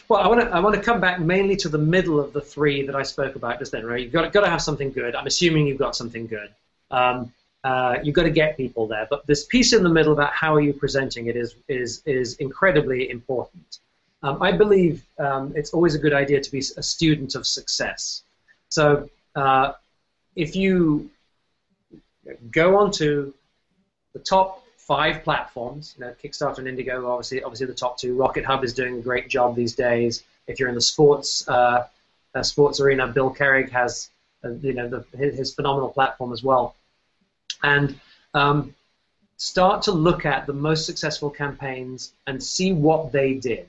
Well, 0.09 0.19
I 0.19 0.27
want 0.27 0.41
to 0.41 0.47
I 0.47 0.59
want 0.59 0.75
to 0.75 0.81
come 0.81 0.99
back 0.99 1.21
mainly 1.21 1.55
to 1.57 1.69
the 1.69 1.77
middle 1.77 2.19
of 2.19 2.33
the 2.33 2.41
three 2.41 2.83
that 2.87 2.95
I 2.95 3.03
spoke 3.03 3.35
about 3.35 3.59
just 3.59 3.71
then. 3.71 3.85
Right, 3.85 4.01
you've 4.01 4.11
got 4.11 4.33
got 4.33 4.41
to 4.41 4.49
have 4.49 4.61
something 4.61 4.91
good. 4.91 5.15
I'm 5.15 5.27
assuming 5.27 5.67
you've 5.67 5.77
got 5.77 5.95
something 5.95 6.25
good. 6.25 6.49
Um, 6.89 7.31
uh, 7.63 7.99
you've 8.01 8.15
got 8.15 8.23
to 8.23 8.31
get 8.31 8.57
people 8.57 8.87
there, 8.87 9.05
but 9.07 9.27
this 9.27 9.45
piece 9.45 9.71
in 9.71 9.83
the 9.83 9.89
middle 9.89 10.13
about 10.13 10.33
how 10.33 10.55
are 10.55 10.61
you 10.61 10.73
presenting 10.73 11.27
it 11.27 11.35
is 11.35 11.53
is 11.67 12.01
is 12.07 12.37
incredibly 12.37 13.11
important. 13.11 13.77
Um, 14.23 14.41
I 14.41 14.51
believe 14.51 15.03
um, 15.17 15.53
it's 15.55 15.73
always 15.73 15.95
a 15.95 15.99
good 15.99 16.13
idea 16.13 16.41
to 16.41 16.51
be 16.51 16.59
a 16.59 16.83
student 16.83 17.35
of 17.35 17.47
success. 17.47 18.23
So 18.69 19.09
uh, 19.35 19.73
if 20.35 20.55
you 20.55 21.09
go 22.51 22.77
onto 22.77 23.33
the 24.13 24.19
top 24.19 24.61
five 24.77 25.23
platforms. 25.23 25.95
You 25.97 26.05
know, 26.05 26.13
Kickstarter 26.21 26.59
and 26.59 26.67
Indiegogo, 26.67 27.07
obviously, 27.07 27.43
obviously 27.43 27.67
the 27.67 27.73
top 27.73 27.97
two. 27.97 28.15
Rocket 28.15 28.45
Hub 28.45 28.63
is 28.63 28.73
doing 28.73 28.97
a 28.97 29.01
great 29.01 29.29
job 29.29 29.55
these 29.55 29.73
days. 29.73 30.23
If 30.47 30.59
you're 30.59 30.69
in 30.69 30.75
the 30.75 30.81
sports 30.81 31.47
uh, 31.47 31.87
uh, 32.35 32.43
sports 32.43 32.79
arena, 32.79 33.07
Bill 33.07 33.33
Kerrig 33.33 33.69
has 33.69 34.09
uh, 34.43 34.49
you 34.61 34.73
know 34.73 34.89
the, 34.89 35.05
his, 35.17 35.37
his, 35.37 35.53
phenomenal 35.53 35.89
platform 35.89 36.33
as 36.33 36.43
well. 36.43 36.75
And 37.63 37.99
um, 38.33 38.75
start 39.37 39.83
to 39.83 39.91
look 39.91 40.25
at 40.25 40.47
the 40.47 40.53
most 40.53 40.85
successful 40.85 41.29
campaigns 41.29 42.11
and 42.27 42.43
see 42.43 42.73
what 42.73 43.11
they 43.11 43.35
did. 43.35 43.67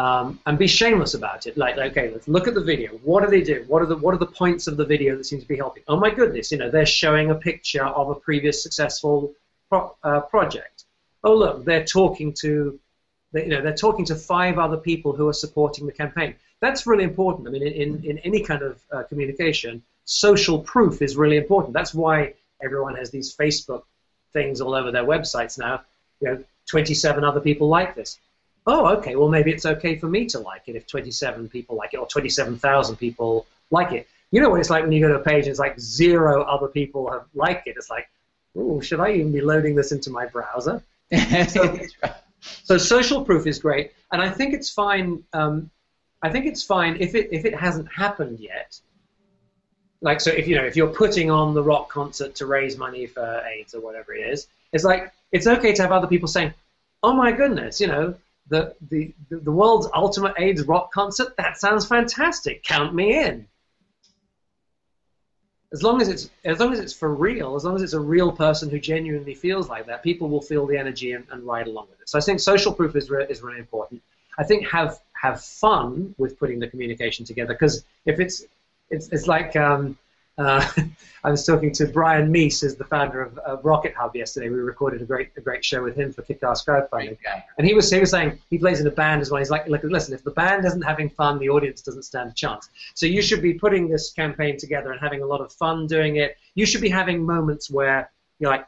Um, 0.00 0.40
and 0.46 0.58
be 0.58 0.66
shameless 0.66 1.12
about 1.12 1.46
it. 1.46 1.58
Like, 1.58 1.76
okay, 1.76 2.10
let's 2.10 2.26
look 2.26 2.48
at 2.48 2.54
the 2.54 2.62
video. 2.62 2.92
What 3.02 3.22
do 3.22 3.28
they 3.30 3.42
do? 3.42 3.66
What 3.68 3.82
are 3.82 3.86
the 3.86 3.98
what 3.98 4.14
are 4.14 4.22
the 4.26 4.32
points 4.42 4.66
of 4.66 4.78
the 4.78 4.84
video 4.86 5.14
that 5.14 5.24
seem 5.24 5.40
to 5.40 5.46
be 5.46 5.58
helping? 5.58 5.82
Oh 5.88 5.98
my 6.00 6.08
goodness, 6.08 6.50
you 6.50 6.56
know, 6.56 6.70
they're 6.70 6.86
showing 6.86 7.30
a 7.30 7.34
picture 7.34 7.84
of 7.84 8.08
a 8.08 8.14
previous 8.14 8.62
successful 8.62 9.34
pro, 9.68 9.94
uh, 10.02 10.20
project. 10.20 10.84
Oh 11.22 11.34
look, 11.34 11.66
they're 11.66 11.84
talking 11.84 12.32
to, 12.44 12.80
they, 13.32 13.42
you 13.42 13.50
know, 13.50 13.60
they're 13.60 13.82
talking 13.86 14.06
to 14.06 14.14
five 14.14 14.58
other 14.58 14.78
people 14.78 15.12
who 15.12 15.28
are 15.28 15.34
supporting 15.34 15.84
the 15.84 15.92
campaign. 15.92 16.34
That's 16.60 16.86
really 16.86 17.04
important. 17.04 17.46
I 17.48 17.50
mean, 17.50 17.62
in, 17.62 18.02
in 18.02 18.16
any 18.20 18.42
kind 18.42 18.62
of 18.62 18.80
uh, 18.90 19.02
communication, 19.02 19.82
social 20.06 20.60
proof 20.60 21.02
is 21.02 21.14
really 21.14 21.36
important. 21.36 21.74
That's 21.74 21.92
why 21.92 22.34
everyone 22.62 22.94
has 22.94 23.10
these 23.10 23.36
Facebook 23.36 23.82
things 24.32 24.62
all 24.62 24.74
over 24.74 24.90
their 24.90 25.04
websites 25.04 25.58
now. 25.58 25.82
You 26.20 26.28
know, 26.28 26.44
27 26.70 27.22
other 27.22 27.40
people 27.40 27.68
like 27.68 27.94
this. 27.94 28.18
Oh, 28.66 28.96
okay. 28.96 29.16
Well, 29.16 29.28
maybe 29.28 29.50
it's 29.50 29.66
okay 29.66 29.96
for 29.96 30.08
me 30.08 30.26
to 30.26 30.38
like 30.38 30.62
it 30.66 30.76
if 30.76 30.86
27 30.86 31.48
people 31.48 31.76
like 31.76 31.94
it, 31.94 31.98
or 31.98 32.06
27,000 32.06 32.96
people 32.96 33.46
like 33.70 33.92
it. 33.92 34.06
You 34.30 34.40
know 34.40 34.50
what 34.50 34.60
it's 34.60 34.70
like 34.70 34.82
when 34.82 34.92
you 34.92 35.00
go 35.00 35.08
to 35.08 35.20
a 35.20 35.24
page 35.24 35.44
and 35.44 35.48
it's 35.48 35.58
like 35.58 35.78
zero 35.80 36.42
other 36.42 36.68
people 36.68 37.10
have 37.10 37.24
liked 37.34 37.66
it. 37.66 37.74
It's 37.76 37.90
like, 37.90 38.08
oh, 38.56 38.80
should 38.80 39.00
I 39.00 39.12
even 39.12 39.32
be 39.32 39.40
loading 39.40 39.74
this 39.74 39.92
into 39.92 40.10
my 40.10 40.26
browser? 40.26 40.82
so, 41.48 41.78
so, 42.40 42.78
social 42.78 43.24
proof 43.24 43.46
is 43.46 43.58
great, 43.58 43.92
and 44.12 44.22
I 44.22 44.30
think 44.30 44.54
it's 44.54 44.70
fine. 44.70 45.24
Um, 45.32 45.70
I 46.22 46.30
think 46.30 46.46
it's 46.46 46.62
fine 46.62 46.98
if 47.00 47.16
it 47.16 47.30
if 47.32 47.44
it 47.44 47.54
hasn't 47.54 47.88
happened 47.90 48.38
yet. 48.38 48.78
Like 50.00 50.20
so, 50.20 50.30
if 50.30 50.46
you 50.46 50.54
know 50.54 50.64
if 50.64 50.76
you're 50.76 50.94
putting 50.94 51.32
on 51.32 51.52
the 51.54 51.62
rock 51.62 51.88
concert 51.88 52.36
to 52.36 52.46
raise 52.46 52.78
money 52.78 53.06
for 53.06 53.42
AIDS 53.44 53.74
or 53.74 53.80
whatever 53.80 54.14
it 54.14 54.30
is, 54.30 54.46
it's 54.72 54.84
like 54.84 55.12
it's 55.32 55.48
okay 55.48 55.72
to 55.72 55.82
have 55.82 55.90
other 55.90 56.06
people 56.06 56.28
saying, 56.28 56.54
"Oh 57.02 57.14
my 57.14 57.32
goodness, 57.32 57.80
you 57.80 57.88
know." 57.88 58.14
The, 58.50 58.74
the, 58.90 59.14
the 59.30 59.50
world's 59.50 59.88
ultimate 59.94 60.34
AIDS 60.36 60.62
rock 60.64 60.92
concert, 60.92 61.36
that 61.38 61.56
sounds 61.56 61.86
fantastic. 61.86 62.62
Count 62.62 62.94
me 62.94 63.18
in 63.18 63.46
as 65.72 65.82
long 65.82 66.00
as 66.00 66.08
it's 66.08 66.30
as 66.44 66.58
long 66.58 66.72
as 66.72 66.80
it's 66.80 66.92
for 66.92 67.14
real, 67.14 67.54
as 67.54 67.64
long 67.64 67.76
as 67.76 67.82
it's 67.82 67.92
a 67.92 68.00
real 68.00 68.32
person 68.32 68.68
who 68.68 68.78
genuinely 68.78 69.34
feels 69.34 69.68
like 69.68 69.86
that, 69.86 70.02
people 70.02 70.28
will 70.28 70.42
feel 70.42 70.66
the 70.66 70.76
energy 70.76 71.12
and, 71.12 71.24
and 71.30 71.44
ride 71.44 71.68
along 71.68 71.86
with 71.90 72.00
it. 72.00 72.08
So 72.08 72.18
I 72.18 72.22
think 72.22 72.40
social 72.40 72.72
proof 72.72 72.96
is 72.96 73.08
re- 73.10 73.26
is 73.28 73.42
really 73.42 73.60
important. 73.60 74.02
I 74.38 74.44
think 74.44 74.66
have 74.66 74.98
have 75.12 75.40
fun 75.42 76.14
with 76.18 76.38
putting 76.38 76.58
the 76.58 76.66
communication 76.66 77.24
together 77.24 77.54
because 77.54 77.84
if 78.04 78.18
it's 78.18 78.44
it's 78.90 79.08
it's 79.08 79.28
like 79.28 79.54
um, 79.54 79.96
uh, 80.40 80.66
I 81.24 81.30
was 81.30 81.44
talking 81.44 81.70
to 81.72 81.86
Brian 81.86 82.32
Meece, 82.32 82.62
who's 82.62 82.76
the 82.76 82.84
founder 82.84 83.20
of, 83.20 83.36
of, 83.38 83.62
Rocket 83.62 83.94
Hub, 83.94 84.16
yesterday. 84.16 84.48
We 84.48 84.56
recorded 84.56 85.02
a 85.02 85.04
great 85.04 85.30
a 85.36 85.40
great 85.42 85.62
show 85.62 85.82
with 85.82 85.94
him 85.94 86.12
for 86.12 86.22
Kickass 86.22 86.64
Crowdfunding, 86.64 87.18
and 87.58 87.66
he 87.66 87.74
was 87.74 87.90
he 87.90 88.00
was 88.00 88.10
saying 88.10 88.38
he 88.48 88.56
plays 88.56 88.80
in 88.80 88.86
a 88.86 88.90
band 88.90 89.20
as 89.20 89.30
well. 89.30 89.38
He's 89.38 89.50
like, 89.50 89.68
look, 89.68 89.82
listen, 89.84 90.14
if 90.14 90.24
the 90.24 90.30
band 90.30 90.64
isn't 90.64 90.82
having 90.82 91.10
fun, 91.10 91.38
the 91.38 91.50
audience 91.50 91.82
doesn't 91.82 92.04
stand 92.04 92.30
a 92.30 92.34
chance. 92.34 92.70
So 92.94 93.04
you 93.04 93.20
should 93.20 93.42
be 93.42 93.54
putting 93.54 93.88
this 93.88 94.12
campaign 94.12 94.56
together 94.56 94.92
and 94.92 95.00
having 95.00 95.22
a 95.22 95.26
lot 95.26 95.42
of 95.42 95.52
fun 95.52 95.86
doing 95.86 96.16
it. 96.16 96.38
You 96.54 96.64
should 96.64 96.80
be 96.80 96.88
having 96.88 97.24
moments 97.24 97.70
where 97.70 98.10
you're 98.38 98.50
like, 98.50 98.66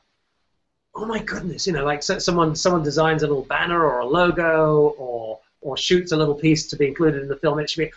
oh 0.94 1.06
my 1.06 1.20
goodness, 1.20 1.66
you 1.66 1.72
know, 1.72 1.87
like 1.87 2.02
so, 2.02 2.18
someone 2.18 2.54
someone 2.54 2.82
designs 2.82 3.22
a 3.22 3.26
little 3.26 3.44
banner 3.44 3.82
or 3.82 4.00
a 4.00 4.06
logo 4.06 4.94
or 4.98 5.40
or 5.62 5.76
shoots 5.76 6.12
a 6.12 6.16
little 6.16 6.35
piece 6.35 6.66
to 6.66 6.76
be 6.76 6.87
included 6.87 7.22
in 7.22 7.28
the 7.28 7.37
film. 7.37 7.58
It 7.58 7.70
should 7.70 7.87
be 7.87 7.92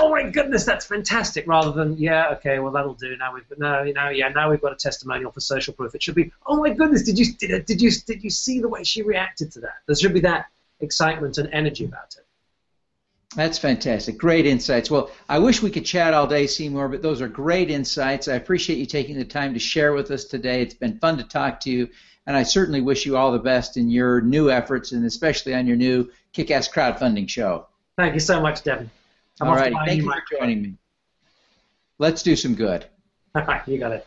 oh 0.00 0.10
my 0.10 0.22
goodness, 0.28 0.64
that's 0.64 0.86
fantastic, 0.86 1.46
rather 1.46 1.72
than, 1.72 1.96
yeah, 1.98 2.30
okay, 2.30 2.58
well, 2.58 2.72
that'll 2.72 2.94
do. 2.94 3.16
Now 3.16 3.34
we've, 3.34 3.44
no, 3.58 3.82
you 3.82 3.92
know, 3.92 4.08
yeah, 4.08 4.28
now 4.28 4.50
we've 4.50 4.60
got 4.60 4.72
a 4.72 4.76
testimonial 4.76 5.30
for 5.30 5.40
social 5.40 5.74
proof. 5.74 5.94
It 5.94 6.02
should 6.02 6.14
be, 6.14 6.32
oh 6.46 6.56
my 6.56 6.70
goodness, 6.70 7.02
did 7.02 7.18
you, 7.18 7.32
did, 7.34 7.66
did 7.66 7.80
you, 7.80 7.90
did 8.06 8.24
you 8.24 8.30
see 8.30 8.60
the 8.60 8.68
way 8.68 8.82
she 8.82 9.02
reacted 9.02 9.52
to 9.52 9.60
that? 9.60 9.76
There 9.86 9.94
should 9.94 10.14
be 10.14 10.20
that 10.20 10.46
excitement 10.80 11.38
and 11.38 11.52
energy 11.52 11.84
about 11.84 12.16
it. 12.16 12.24
That's 13.36 13.58
fantastic. 13.58 14.18
Great 14.18 14.44
insights. 14.44 14.90
Well, 14.90 15.10
I 15.28 15.38
wish 15.38 15.62
we 15.62 15.70
could 15.70 15.84
chat 15.84 16.14
all 16.14 16.26
day, 16.26 16.48
Seymour, 16.48 16.88
but 16.88 17.02
those 17.02 17.20
are 17.20 17.28
great 17.28 17.70
insights. 17.70 18.26
I 18.26 18.34
appreciate 18.34 18.78
you 18.78 18.86
taking 18.86 19.16
the 19.16 19.24
time 19.24 19.54
to 19.54 19.60
share 19.60 19.92
with 19.92 20.10
us 20.10 20.24
today. 20.24 20.62
It's 20.62 20.74
been 20.74 20.98
fun 20.98 21.16
to 21.18 21.22
talk 21.24 21.60
to 21.60 21.70
you, 21.70 21.88
and 22.26 22.36
I 22.36 22.42
certainly 22.42 22.80
wish 22.80 23.06
you 23.06 23.16
all 23.16 23.30
the 23.30 23.38
best 23.38 23.76
in 23.76 23.88
your 23.88 24.20
new 24.20 24.50
efforts 24.50 24.90
and 24.90 25.04
especially 25.04 25.54
on 25.54 25.68
your 25.68 25.76
new 25.76 26.10
kick 26.32 26.50
ass 26.50 26.68
crowdfunding 26.68 27.28
show. 27.28 27.66
Thank 27.96 28.14
you 28.14 28.20
so 28.20 28.40
much, 28.40 28.64
Devin. 28.64 28.90
I'm 29.40 29.48
all 29.48 29.54
right. 29.54 29.74
Thank 29.86 30.02
you 30.02 30.10
for 30.10 30.22
joining 30.38 30.62
me. 30.62 30.74
Let's 31.98 32.22
do 32.22 32.36
some 32.36 32.54
good. 32.54 32.86
You 33.66 33.78
got 33.78 33.92
it. 33.92 34.06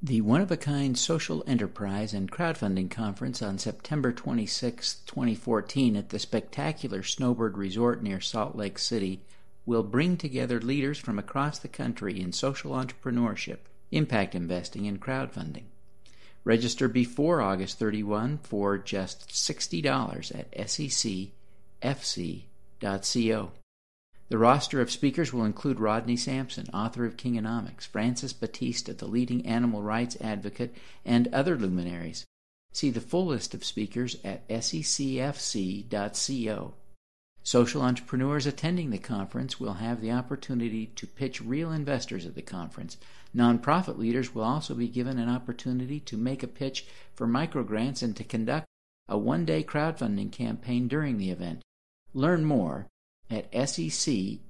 The 0.00 0.20
One 0.20 0.40
of 0.40 0.52
a 0.52 0.56
Kind 0.56 0.96
Social 0.96 1.42
Enterprise 1.48 2.14
and 2.14 2.30
Crowdfunding 2.30 2.88
Conference 2.88 3.42
on 3.42 3.58
September 3.58 4.12
26, 4.12 5.00
2014, 5.06 5.96
at 5.96 6.10
the 6.10 6.20
spectacular 6.20 7.02
Snowbird 7.02 7.58
Resort 7.58 8.00
near 8.00 8.20
Salt 8.20 8.54
Lake 8.54 8.78
City 8.78 9.22
will 9.66 9.82
bring 9.82 10.16
together 10.16 10.60
leaders 10.60 10.98
from 10.98 11.18
across 11.18 11.58
the 11.58 11.66
country 11.66 12.20
in 12.20 12.32
social 12.32 12.74
entrepreneurship, 12.74 13.58
impact 13.90 14.36
investing, 14.36 14.86
and 14.86 15.00
crowdfunding. 15.00 15.64
Register 16.44 16.86
before 16.86 17.42
August 17.42 17.80
31 17.80 18.38
for 18.44 18.78
just 18.78 19.30
$60 19.30 20.38
at 20.38 20.52
secfc.co. 20.52 21.32
The 24.30 24.36
roster 24.36 24.82
of 24.82 24.90
speakers 24.90 25.32
will 25.32 25.46
include 25.46 25.80
Rodney 25.80 26.16
Sampson, 26.16 26.68
author 26.74 27.06
of 27.06 27.16
Kingonomics, 27.16 27.86
Francis 27.86 28.34
Battista, 28.34 28.92
the 28.92 29.06
leading 29.06 29.46
animal 29.46 29.82
rights 29.82 30.18
advocate, 30.20 30.74
and 31.02 31.28
other 31.28 31.56
luminaries. 31.56 32.26
See 32.72 32.90
the 32.90 33.00
full 33.00 33.24
list 33.24 33.54
of 33.54 33.64
speakers 33.64 34.18
at 34.22 34.46
secfc.co. 34.48 35.84
Social 37.42 37.80
entrepreneurs 37.80 38.44
attending 38.44 38.90
the 38.90 38.98
conference 38.98 39.58
will 39.58 39.74
have 39.74 40.02
the 40.02 40.12
opportunity 40.12 40.86
to 40.96 41.06
pitch 41.06 41.40
real 41.40 41.72
investors 41.72 42.26
at 42.26 42.34
the 42.34 42.42
conference. 42.42 42.98
Nonprofit 43.34 43.96
leaders 43.96 44.34
will 44.34 44.44
also 44.44 44.74
be 44.74 44.88
given 44.88 45.18
an 45.18 45.30
opportunity 45.30 46.00
to 46.00 46.18
make 46.18 46.42
a 46.42 46.48
pitch 46.48 46.86
for 47.14 47.26
microgrants 47.26 48.02
and 48.02 48.14
to 48.14 48.24
conduct 48.24 48.66
a 49.08 49.16
one 49.16 49.46
day 49.46 49.64
crowdfunding 49.64 50.30
campaign 50.30 50.86
during 50.86 51.16
the 51.16 51.30
event. 51.30 51.62
Learn 52.12 52.44
more 52.44 52.86
at 53.30 53.50
secfc.co. 53.52 54.48